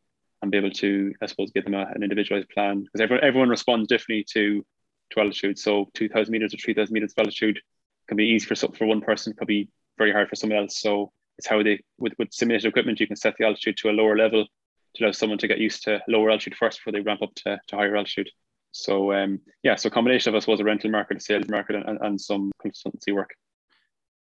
[0.40, 3.49] and be able to, I suppose, give them a, an individualized plan because everyone everyone
[3.49, 4.64] responds differently to
[5.11, 5.59] to altitude.
[5.59, 7.61] So 2,000 meters or 3,000 meters of altitude
[8.09, 9.68] can be easy for for one person, could be
[9.99, 10.80] very hard for someone else.
[10.80, 13.93] So it's how they with, with simulated equipment you can set the altitude to a
[13.93, 14.47] lower level
[14.95, 17.61] to allow someone to get used to lower altitude first before they ramp up to,
[17.68, 18.30] to higher altitude.
[18.72, 21.76] So um, yeah, so a combination of us was a rental market, a sales market,
[21.76, 23.34] and, and some consultancy work.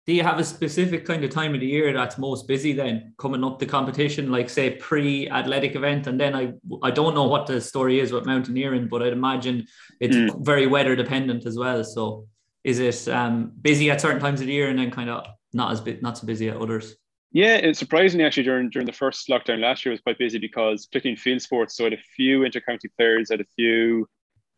[0.06, 3.14] Do you have a specific kind of time of the year that's most busy then
[3.16, 6.06] coming up the competition, like say pre-athletic event?
[6.06, 6.52] And then I
[6.82, 9.66] I don't know what the story is with mountaineering, but I'd imagine
[10.00, 10.44] it's mm.
[10.44, 11.82] very weather dependent as well.
[11.82, 12.28] So
[12.64, 15.72] is it um, busy at certain times of the year and then kind of not
[15.72, 16.96] as bit not so busy at others?
[17.34, 20.86] Yeah, it's surprisingly actually during during the first lockdown last year was quite busy because
[20.86, 24.08] particularly in field sports, so I had a few intercounty players, I had a few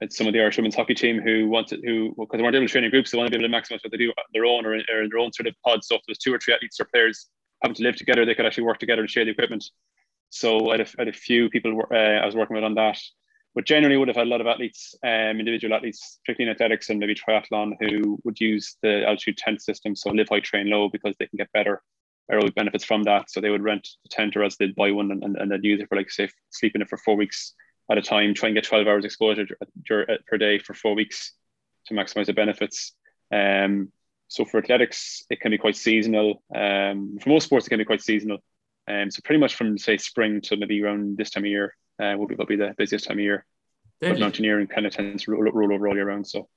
[0.03, 2.66] had some of the Irish women's hockey team who wanted who because they weren't able
[2.66, 4.24] to train in groups, they wanted to be able to maximize what they do on
[4.35, 6.03] their own or in, or in their own sort of pod stuff.
[6.07, 7.29] There's two or three athletes or players
[7.62, 9.64] having to live together, they could actually work together and share the equipment.
[10.29, 12.99] So I had had a few people uh, I was working with on that.
[13.55, 16.91] But generally would have had a lot of athletes, um, individual athletes, particularly in athletics
[16.91, 19.97] and maybe triathlon, who would use the altitude tent system.
[19.97, 21.81] So live high, train low because they can get better
[22.33, 23.31] aerobic benefits from that.
[23.31, 25.64] So they would rent a tent or else they'd buy one and, and, and they'd
[25.64, 27.55] use it for like say sleep in it for four weeks
[27.91, 29.47] at a time, try and get 12 hours exposure
[29.87, 31.33] per day for four weeks
[31.87, 32.93] to maximize the benefits.
[33.33, 33.93] Um,
[34.29, 36.43] so for athletics, it can be quite seasonal.
[36.55, 38.39] Um, for most sports, it can be quite seasonal.
[38.89, 42.14] Um, so pretty much from say spring to maybe around this time of year uh,
[42.18, 43.45] will be will be the busiest time of year.
[44.01, 46.27] But mountaineering kind of tends to roll, roll over all year round.
[46.27, 46.49] So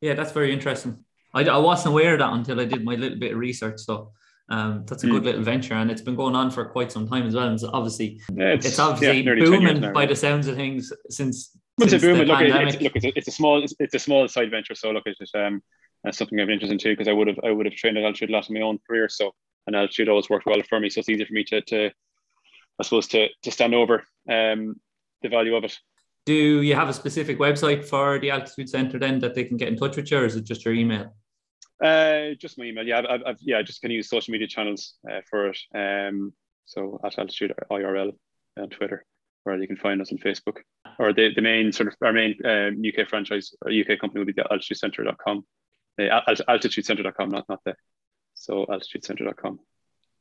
[0.00, 1.04] yeah, that's very interesting.
[1.34, 3.80] I, I wasn't aware of that until I did my little bit of research.
[3.80, 4.12] So
[4.48, 5.26] um, that's a good mm.
[5.26, 7.48] little venture, and it's been going on for quite some time as well.
[7.48, 11.56] And obviously, yeah, it's, it's, obviously yeah, booming by the sounds of things since.
[11.78, 12.26] it's booming.
[12.28, 14.74] Look, it's, look, it's a, it's a small, it's, it's, a small side venture.
[14.74, 15.62] So look, it's just um,
[16.04, 18.04] that's something I'm interested in too because I would have, I would have trained at
[18.04, 19.08] altitude a lot in my own career.
[19.08, 19.32] So
[19.66, 20.90] and altitude always worked well for me.
[20.90, 21.90] So it's easy for me to, to
[22.78, 24.76] I suppose, to to stand over um,
[25.22, 25.76] the value of it.
[26.24, 29.68] Do you have a specific website for the altitude center then that they can get
[29.68, 31.14] in touch with you, or is it just your email?
[31.82, 32.86] Uh, just my email.
[32.86, 35.58] Yeah, I've, I've yeah, just can use social media channels uh, for it.
[35.74, 36.32] Um,
[36.64, 38.12] so at altitude IRL
[38.58, 39.04] on Twitter.
[39.44, 40.58] or you can find us on Facebook.
[40.98, 44.34] Or the, the main sort of our main um, UK franchise or UK company would
[44.34, 45.44] be the altitudecentre.com.
[45.98, 47.74] The alt- altitudecentre.com, not not the
[48.34, 49.60] so altitudecentre.com.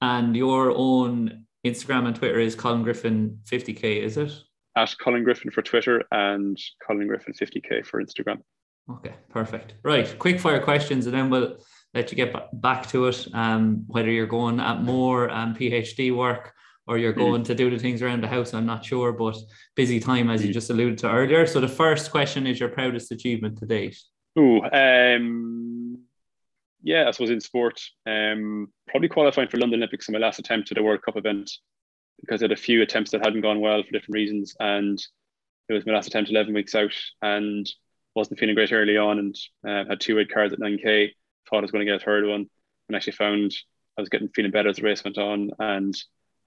[0.01, 4.31] And your own Instagram and Twitter is Colin Griffin 50k, is it?
[4.75, 8.41] At Colin Griffin for Twitter and Colin Griffin 50k for Instagram.
[8.89, 9.75] Okay, perfect.
[9.83, 11.57] Right, quick fire questions, and then we'll
[11.93, 13.27] let you get back to it.
[13.33, 16.53] Um, whether you're going at more um, PhD work
[16.87, 17.45] or you're going mm.
[17.45, 19.37] to do the things around the house, I'm not sure, but
[19.75, 20.47] busy time as mm.
[20.47, 21.47] you just alluded to earlier.
[21.47, 23.97] So the first question is your proudest achievement to date.
[24.37, 26.03] Oh, um,
[26.83, 30.71] yeah, I suppose in sport, um, probably qualifying for London Olympics in my last attempt
[30.71, 31.49] at a World Cup event
[32.21, 34.99] because I had a few attempts that hadn't gone well for different reasons, and
[35.69, 37.67] it was my last attempt 11 weeks out, and
[38.15, 39.35] wasn't feeling great early on, and
[39.67, 41.11] uh, had two red cards at 9k.
[41.49, 42.49] Thought I was going to get a third one,
[42.87, 43.53] and actually found
[43.97, 45.95] I was getting feeling better as the race went on, and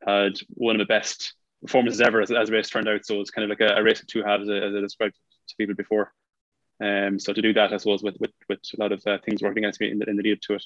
[0.06, 3.04] had one of the best performances ever as, as the race turned out.
[3.04, 5.14] So it's kind of like a, a race of two halves, as I described
[5.48, 6.12] to people before.
[6.82, 9.42] Um, so to do that, I suppose, with with, with a lot of uh, things
[9.42, 10.64] working against me in the, in the lead to it.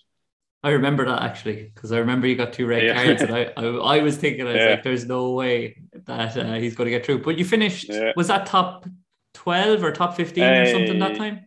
[0.65, 3.05] I remember that actually because I remember you got two red yeah.
[3.05, 4.67] cards, and I, I, I was thinking I was yeah.
[4.71, 7.89] like, "There's no way that uh, he's going to get through." But you finished.
[7.89, 8.13] Yeah.
[8.15, 8.87] Was that top
[9.35, 11.47] twelve or top fifteen or something that time?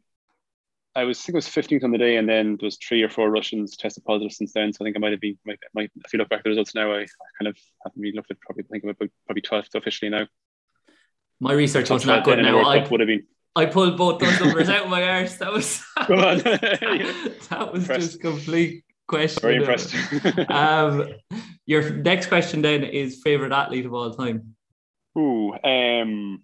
[0.95, 3.03] I was I think it was 15th on the day, and then there was three
[3.03, 4.71] or four Russians tested positive since then.
[4.71, 5.37] So I think I might have been.
[5.45, 7.05] Might, might if you look back at the results now, I, I
[7.37, 10.25] kind of haven't really looked at probably I think about probably 12th officially now.
[11.41, 12.59] My research was not good now.
[12.59, 13.25] I, would have been.
[13.57, 15.35] I pulled both those numbers out of my arse.
[15.35, 16.37] That was Come on.
[16.39, 18.07] that was impressed.
[18.07, 19.41] just complete question.
[19.41, 19.93] Very impressed.
[20.49, 21.09] um,
[21.65, 24.55] your next question then is favorite athlete of all time.
[25.17, 26.41] Ooh, um,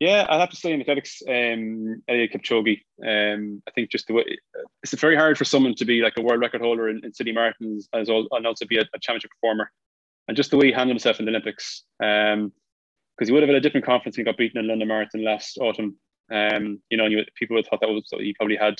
[0.00, 2.80] yeah, i have to say in athletics, um, Kipchoge.
[3.06, 4.24] Um, I think just the way
[4.82, 7.34] it's very hard for someone to be like a world record holder in, in city
[7.34, 9.70] marathons as well, and also be a, a, championship performer.
[10.26, 12.52] And just the way he handled himself in the Olympics, because um,
[13.18, 15.58] he would have had a different confidence when he got beaten in London Marathon last
[15.58, 15.96] autumn.
[16.32, 18.76] Um, you know, you, people would have thought that was he probably had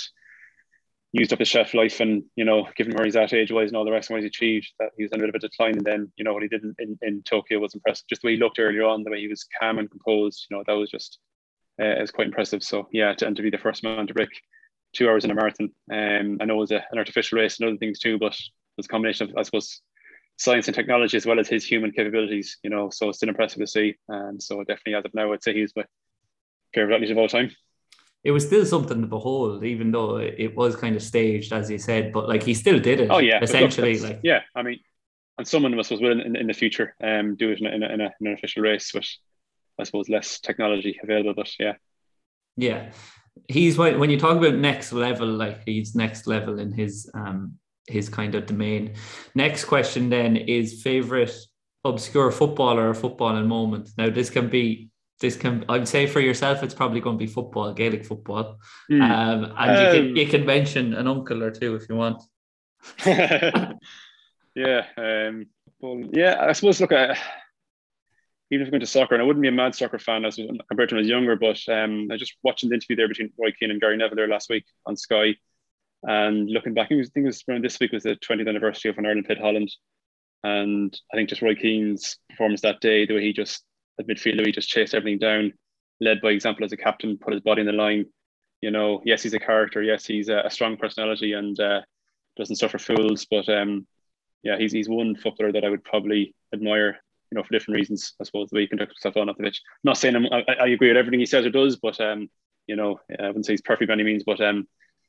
[1.12, 3.76] used up his chef life and you know given where he's at age wise and
[3.76, 5.38] all the rest of what he's achieved that he was in a bit of a
[5.40, 5.76] decline.
[5.76, 8.06] And then you know what he did in, in, in, Tokyo was impressive.
[8.08, 10.56] Just the way he looked earlier on the way he was calm and composed you
[10.56, 11.18] know that was just
[11.80, 12.62] uh, is quite impressive.
[12.62, 14.30] So yeah to, and to be the first man to break
[14.92, 17.68] two hours in a marathon um, I know it was a, an artificial race and
[17.68, 19.82] other things too but it was a combination of I suppose
[20.36, 23.60] science and technology as well as his human capabilities you know so it's still impressive
[23.60, 23.96] to see.
[24.08, 25.84] And so definitely as of now I'd say he's my
[26.72, 27.50] favorite athlete of all time
[28.22, 31.78] it was still something to behold, even though it was kind of staged, as you
[31.78, 32.12] said.
[32.12, 33.10] But like he still did it.
[33.10, 33.98] Oh yeah, essentially.
[33.98, 34.80] Like yeah, I mean,
[35.38, 37.82] and someone was was willing in, in the future um do it in, a, in,
[37.82, 39.08] a, in, a, in an official race with,
[39.78, 41.34] I suppose, less technology available.
[41.34, 41.74] But yeah,
[42.56, 42.92] yeah,
[43.48, 47.54] he's when you talk about next level, like he's next level in his um
[47.88, 48.94] his kind of domain.
[49.34, 51.34] Next question then is favorite
[51.84, 53.90] obscure footballer or footballing moment.
[53.96, 54.89] Now this can be
[55.20, 58.58] this can I'd say for yourself it's probably going to be football, Gaelic football.
[58.90, 59.02] Mm.
[59.02, 61.96] Um, and um, you, can, um, you can mention an uncle or two if you
[61.96, 62.22] want.
[63.06, 65.46] yeah, um,
[65.80, 66.38] well, yeah.
[66.40, 67.18] I suppose look, at
[68.50, 70.36] even if I'm going to soccer, and I wouldn't be a mad soccer fan as
[70.36, 73.32] compared to when I was younger, but um, I just watching the interview there between
[73.38, 75.36] Roy Keane and Gary Neville there last week on Sky,
[76.02, 78.96] and looking back, I think it was around this week was the 20th anniversary of
[78.96, 79.70] when Ireland played Holland,
[80.42, 83.62] and I think just Roy Keane's performance that day, the way he just
[84.00, 85.52] at midfielder, he just chased everything down,
[86.00, 88.06] led by example as a captain, put his body in the line.
[88.60, 89.82] You know, yes, he's a character.
[89.82, 91.80] Yes, he's a, a strong personality and uh,
[92.36, 93.26] doesn't suffer fools.
[93.30, 93.86] But um,
[94.42, 96.98] yeah, he's he's one footballer that I would probably admire.
[97.30, 98.14] You know, for different reasons.
[98.20, 99.62] I suppose the way he conducts himself on off the pitch.
[99.64, 102.28] I'm not saying I'm, I, I agree with everything he says or does, but um,
[102.66, 104.24] you know, I wouldn't say he's perfect by any means.
[104.24, 104.66] But um,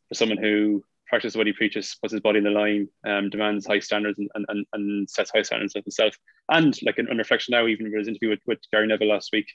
[0.07, 3.67] for someone who practices what he preaches, puts his body in the line, um, demands
[3.67, 6.15] high standards and, and, and sets high standards of himself.
[6.49, 9.29] And like in, in reflection now, even with his interview with, with Gary Neville last
[9.33, 9.51] week,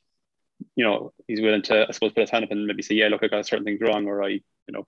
[0.76, 3.08] you know, he's willing to, I suppose, put his hand up and maybe say, yeah,
[3.08, 4.86] look, I got certain things wrong, or I, you know,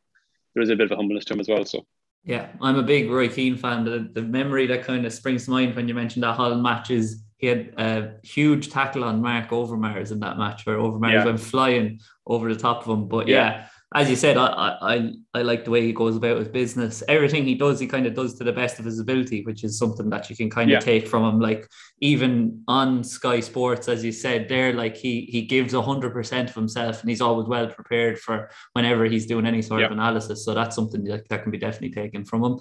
[0.54, 1.64] there is a bit of a humbleness to him as well.
[1.64, 1.86] So
[2.22, 3.84] yeah, I'm a big Roy Keane fan.
[3.84, 6.90] The, the memory that kind of springs to mind when you mentioned that Holland match
[6.90, 11.24] is he had a huge tackle on Mark Overmars in that match where Overmars yeah.
[11.24, 13.08] went flying over the top of him.
[13.08, 16.36] But yeah, yeah as you said, I, I I like the way he goes about
[16.36, 17.02] his business.
[17.08, 19.78] Everything he does, he kind of does to the best of his ability, which is
[19.78, 21.40] something that you can kind of take from him.
[21.40, 21.66] Like
[22.00, 26.54] even on Sky Sports, as you said, there, like he he gives hundred percent of
[26.54, 30.44] himself, and he's always well prepared for whenever he's doing any sort of analysis.
[30.44, 32.58] So that's something that, that can be definitely taken from him.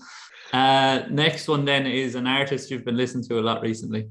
[0.54, 4.08] Uh, next one then is an artist you've been listening to a lot recently.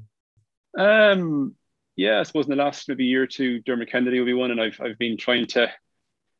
[0.77, 1.55] Um,
[1.95, 4.51] yeah, I suppose in the last maybe year or two, Dermot Kennedy will be one,
[4.51, 5.71] and I've I've been trying to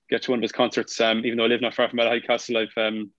[0.10, 1.00] get to one of his concerts.
[1.00, 3.12] Um, even though I live not far from High Castle, I've um,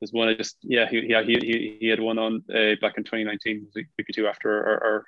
[0.00, 2.96] there's one I just yeah he yeah he he, he had one on uh, back
[2.96, 5.04] in 2019, week or two after our, our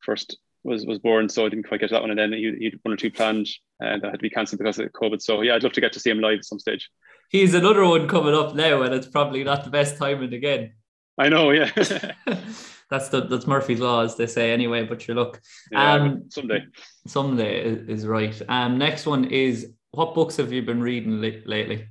[0.00, 2.10] first was was born, so I didn't quite get that one.
[2.10, 3.48] And then he, he had one or two planned
[3.80, 5.20] and that had to be cancelled because of COVID.
[5.20, 6.88] So yeah, I'd love to get to see him live at some stage.
[7.30, 10.72] He's another one coming up now, and it's probably not the best timing again.
[11.18, 11.70] I know, yeah.
[12.90, 14.84] that's the that's Murphy's law, as they say, anyway.
[14.84, 15.40] But your look,
[15.70, 16.64] yeah, um, someday,
[17.06, 18.40] someday is, is, right.
[18.48, 21.88] Um, next one is what books have you been reading lately?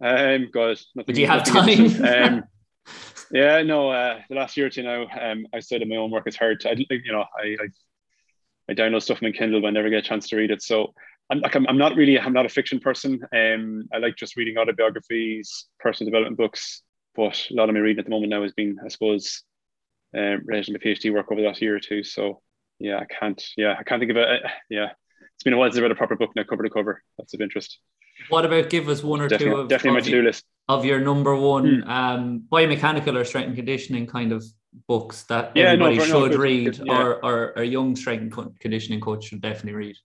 [0.00, 1.14] Um, God, nothing.
[1.14, 2.04] Do you have time?
[2.04, 2.44] um,
[3.32, 3.90] yeah, no.
[3.90, 6.24] Uh, the last year or two now, um, I started my own work.
[6.26, 6.64] It's hard.
[6.66, 7.68] I, you know, I, I,
[8.70, 10.62] I download stuff on Kindle, but I never get a chance to read it.
[10.62, 10.92] So
[11.30, 13.20] I'm like, I'm, I'm not really, I'm not a fiction person.
[13.34, 16.82] Um, I like just reading autobiographies, personal development books.
[17.14, 19.42] But a lot of my reading at the moment now has been, I suppose,
[20.16, 22.02] um, related to my PhD work over the last year or two.
[22.02, 22.40] So
[22.78, 24.42] yeah, I can't, yeah, I can't think of it.
[24.70, 24.90] Yeah,
[25.38, 27.00] it's been a while since I read a proper book now, cover to cover.
[27.16, 27.78] That's of interest.
[28.28, 30.44] What about give us one or definitely, two of, definitely of, my to-do list.
[30.68, 31.88] of your number one hmm.
[31.88, 34.44] um, biomechanical or strength and conditioning kind of
[34.88, 37.02] books that yeah, everybody no, should no, read yeah.
[37.02, 39.96] or, or a young strength and conditioning coach should definitely read?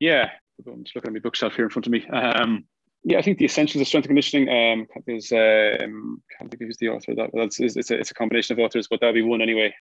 [0.00, 0.30] Yeah,
[0.66, 2.04] I'm just looking at my bookshelf here in front of me.
[2.08, 2.64] Um,
[3.04, 6.76] yeah, I think the essentials of strength and conditioning um, is um, can't think who's
[6.78, 7.30] the author of that.
[7.32, 9.72] That's it's a, it's a combination of authors, but that'll be one anyway.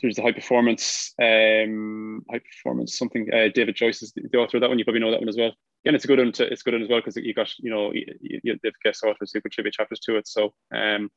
[0.00, 3.28] There's the high performance, um, high performance something.
[3.32, 4.78] Uh, David Joyce is the, author of that one.
[4.78, 5.52] You probably know that one as well.
[5.84, 6.32] Again, it's a good one.
[6.32, 9.04] To, it's good one as well because you got you know you, you, they've guest
[9.04, 10.28] authors who contribute chapters to it.
[10.28, 11.10] So um,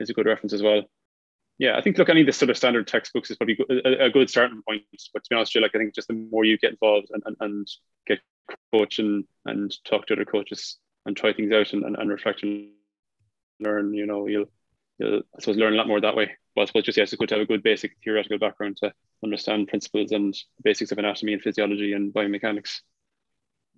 [0.00, 0.82] it's a good reference as well.
[1.58, 4.10] Yeah, I think look, any of the sort of standard textbooks is probably a, a
[4.10, 4.82] good starting point.
[5.12, 7.22] But to be honest, you like I think just the more you get involved and,
[7.26, 7.68] and, and
[8.06, 8.20] get
[8.72, 12.42] coach and, and talk to other coaches and try things out and, and, and reflect
[12.42, 12.68] and
[13.60, 14.46] learn, you know, you'll,
[14.98, 16.30] you'll, I suppose, learn a lot more that way.
[16.54, 18.92] But I suppose just, yes, it's good to have a good basic theoretical background to
[19.24, 22.80] understand principles and basics of anatomy and physiology and biomechanics.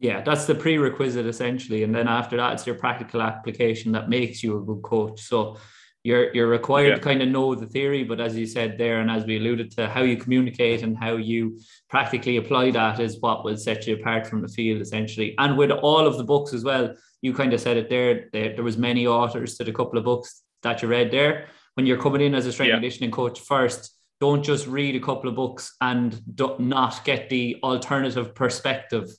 [0.00, 1.84] Yeah, that's the prerequisite essentially.
[1.84, 5.20] And then after that, it's your practical application that makes you a good coach.
[5.20, 5.56] So
[6.02, 6.94] you're you're required yeah.
[6.96, 9.70] to kind of know the theory, but as you said there, and as we alluded
[9.72, 11.58] to, how you communicate and how you
[11.88, 15.34] practically apply that is what will set you apart from the field, essentially.
[15.38, 18.28] And with all of the books as well, you kind of said it there.
[18.32, 21.46] There, there was many authors to a couple of books that you read there.
[21.74, 22.74] When you're coming in as a strength yeah.
[22.76, 27.58] conditioning coach, first, don't just read a couple of books and do not get the
[27.62, 29.10] alternative perspective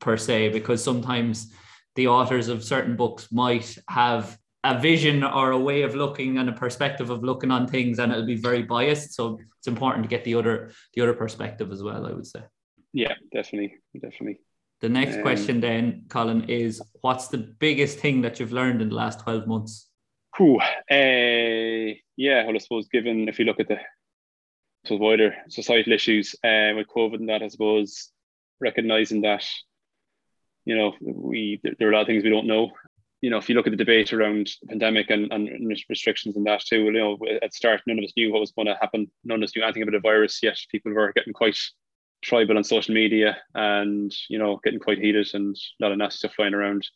[0.00, 1.52] per se, because sometimes
[1.94, 6.48] the authors of certain books might have a vision or a way of looking and
[6.48, 10.08] a perspective of looking on things and it'll be very biased so it's important to
[10.08, 12.40] get the other the other perspective as well i would say
[12.92, 14.40] yeah definitely definitely
[14.80, 18.88] the next um, question then colin is what's the biggest thing that you've learned in
[18.88, 19.90] the last 12 months
[20.36, 23.78] Whew, uh, yeah well i suppose given if you look at the
[24.84, 28.10] so wider societal issues uh, with covid and that i suppose
[28.60, 29.44] recognizing that
[30.64, 32.72] you know we there are a lot of things we don't know
[33.24, 36.44] you know, if you look at the debate around the pandemic and, and restrictions and
[36.44, 39.10] that too, you know, at start, none of us knew what was going to happen.
[39.24, 40.58] None of us knew anything about the virus yet.
[40.70, 41.56] People were getting quite
[42.22, 46.18] tribal on social media and, you know, getting quite heated and a lot of nasty
[46.18, 46.86] stuff flying around.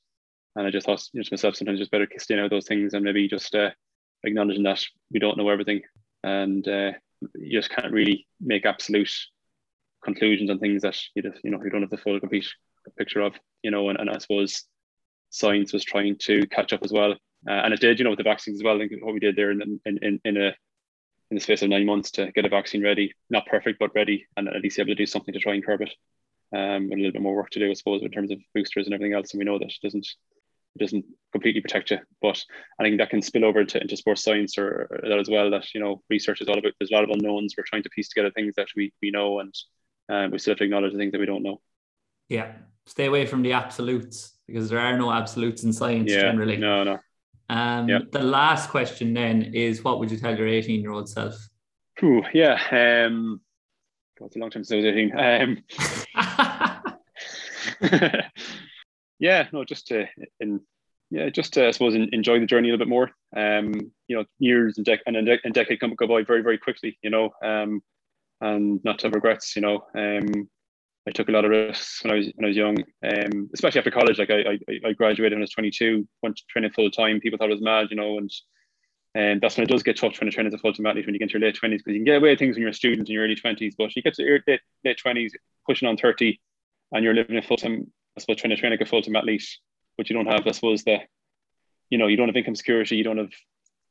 [0.58, 2.66] And I just thought you know, to myself, sometimes just better staying out of those
[2.66, 3.70] things and maybe just uh,
[4.24, 5.82] acknowledging that we don't know everything.
[6.24, 6.92] And uh,
[7.36, 9.12] you just can't really make absolute
[10.02, 12.48] conclusions on things that you just, you know, you don't have the full complete
[12.96, 14.64] picture of, you know, and, and I suppose
[15.30, 17.12] science was trying to catch up as well.
[17.48, 18.80] Uh, and it did, you know, with the vaccines as well.
[18.80, 20.54] And what we did there in, in, in, in a
[21.30, 24.26] in the space of nine months to get a vaccine ready, not perfect, but ready,
[24.36, 25.90] and at least able to do something to try and curb it.
[26.50, 28.94] Um, a little bit more work to do, I suppose, in terms of boosters and
[28.94, 29.32] everything else.
[29.32, 30.08] And we know that it doesn't
[30.78, 32.42] it doesn't completely protect you, but
[32.78, 35.50] I think that can spill over into, into sports science or, or that as well.
[35.50, 36.72] That you know, research is all about.
[36.78, 37.54] There's a lot of unknowns.
[37.56, 39.54] We're trying to piece together things that we we know, and
[40.08, 41.60] um, we still have to acknowledge the things that we don't know.
[42.28, 42.52] Yeah,
[42.86, 46.56] stay away from the absolutes because there are no absolutes in science yeah, generally.
[46.56, 46.98] No, no.
[47.50, 48.12] Um, yep.
[48.12, 51.34] The last question then is what would you tell your 18 year old self?
[52.02, 52.58] Ooh, yeah.
[52.70, 53.40] Um,
[54.18, 55.18] God, it's a long time since I was 18.
[55.18, 55.64] Um,
[59.18, 60.06] yeah, no, just to,
[60.40, 60.60] in,
[61.10, 63.10] yeah, just to, I suppose, enjoy the journey a little bit more.
[63.36, 63.72] Um,
[64.08, 66.98] you know, years and, dec- and a, and decade come go by very, very quickly,
[67.02, 67.82] you know, um,
[68.40, 69.84] and not to have regrets, you know.
[69.94, 70.48] Um,
[71.06, 73.78] I took a lot of risks when I was when I was young, um, especially
[73.78, 74.18] after college.
[74.18, 77.18] Like I, I, I graduated when I was 22, went to training full time.
[77.18, 78.30] People thought I was mad, you know, and
[79.14, 81.06] and that's when it does get tough trying to train as a full time athlete
[81.06, 82.60] when you get into your late 20s because you can get away with things when
[82.60, 85.32] you're a student in your early 20s, but you get to your late, late 20s,
[85.66, 86.38] pushing on 30,
[86.92, 89.16] and you're living a full time, I suppose, trying to train like a full time
[89.16, 89.46] athlete,
[89.96, 90.98] but you don't have, I suppose, the,
[91.90, 93.32] you know, you don't have income security, you don't have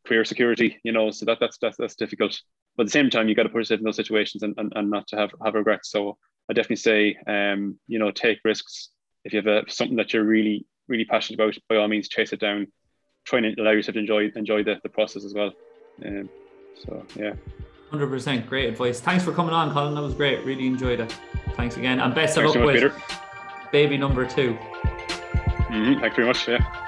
[0.06, 2.40] career security, you know, so that that's that's, that's difficult.
[2.76, 4.72] But at the same time, you got to put yourself in those situations and, and,
[4.76, 5.90] and not to have have regrets.
[5.92, 6.18] So
[6.50, 8.90] I definitely say, um, you know, take risks.
[9.24, 12.34] If you have a, something that you're really, really passionate about, by all means, chase
[12.34, 12.68] it down.
[13.26, 15.52] Try and allow yourself to enjoy enjoy the, the process as well.
[16.06, 16.30] Um,
[16.86, 17.34] so yeah.
[17.92, 19.00] 100% great advice.
[19.00, 19.96] Thanks for coming on, Colin.
[19.96, 20.44] That was great.
[20.46, 21.16] Really enjoyed it.
[21.56, 22.00] Thanks again.
[22.00, 22.94] And best of luck so with Peter.
[23.78, 24.58] Baby number two.
[25.70, 26.00] Mm-hmm.
[26.00, 26.48] Thanks very much.
[26.48, 26.87] Yeah.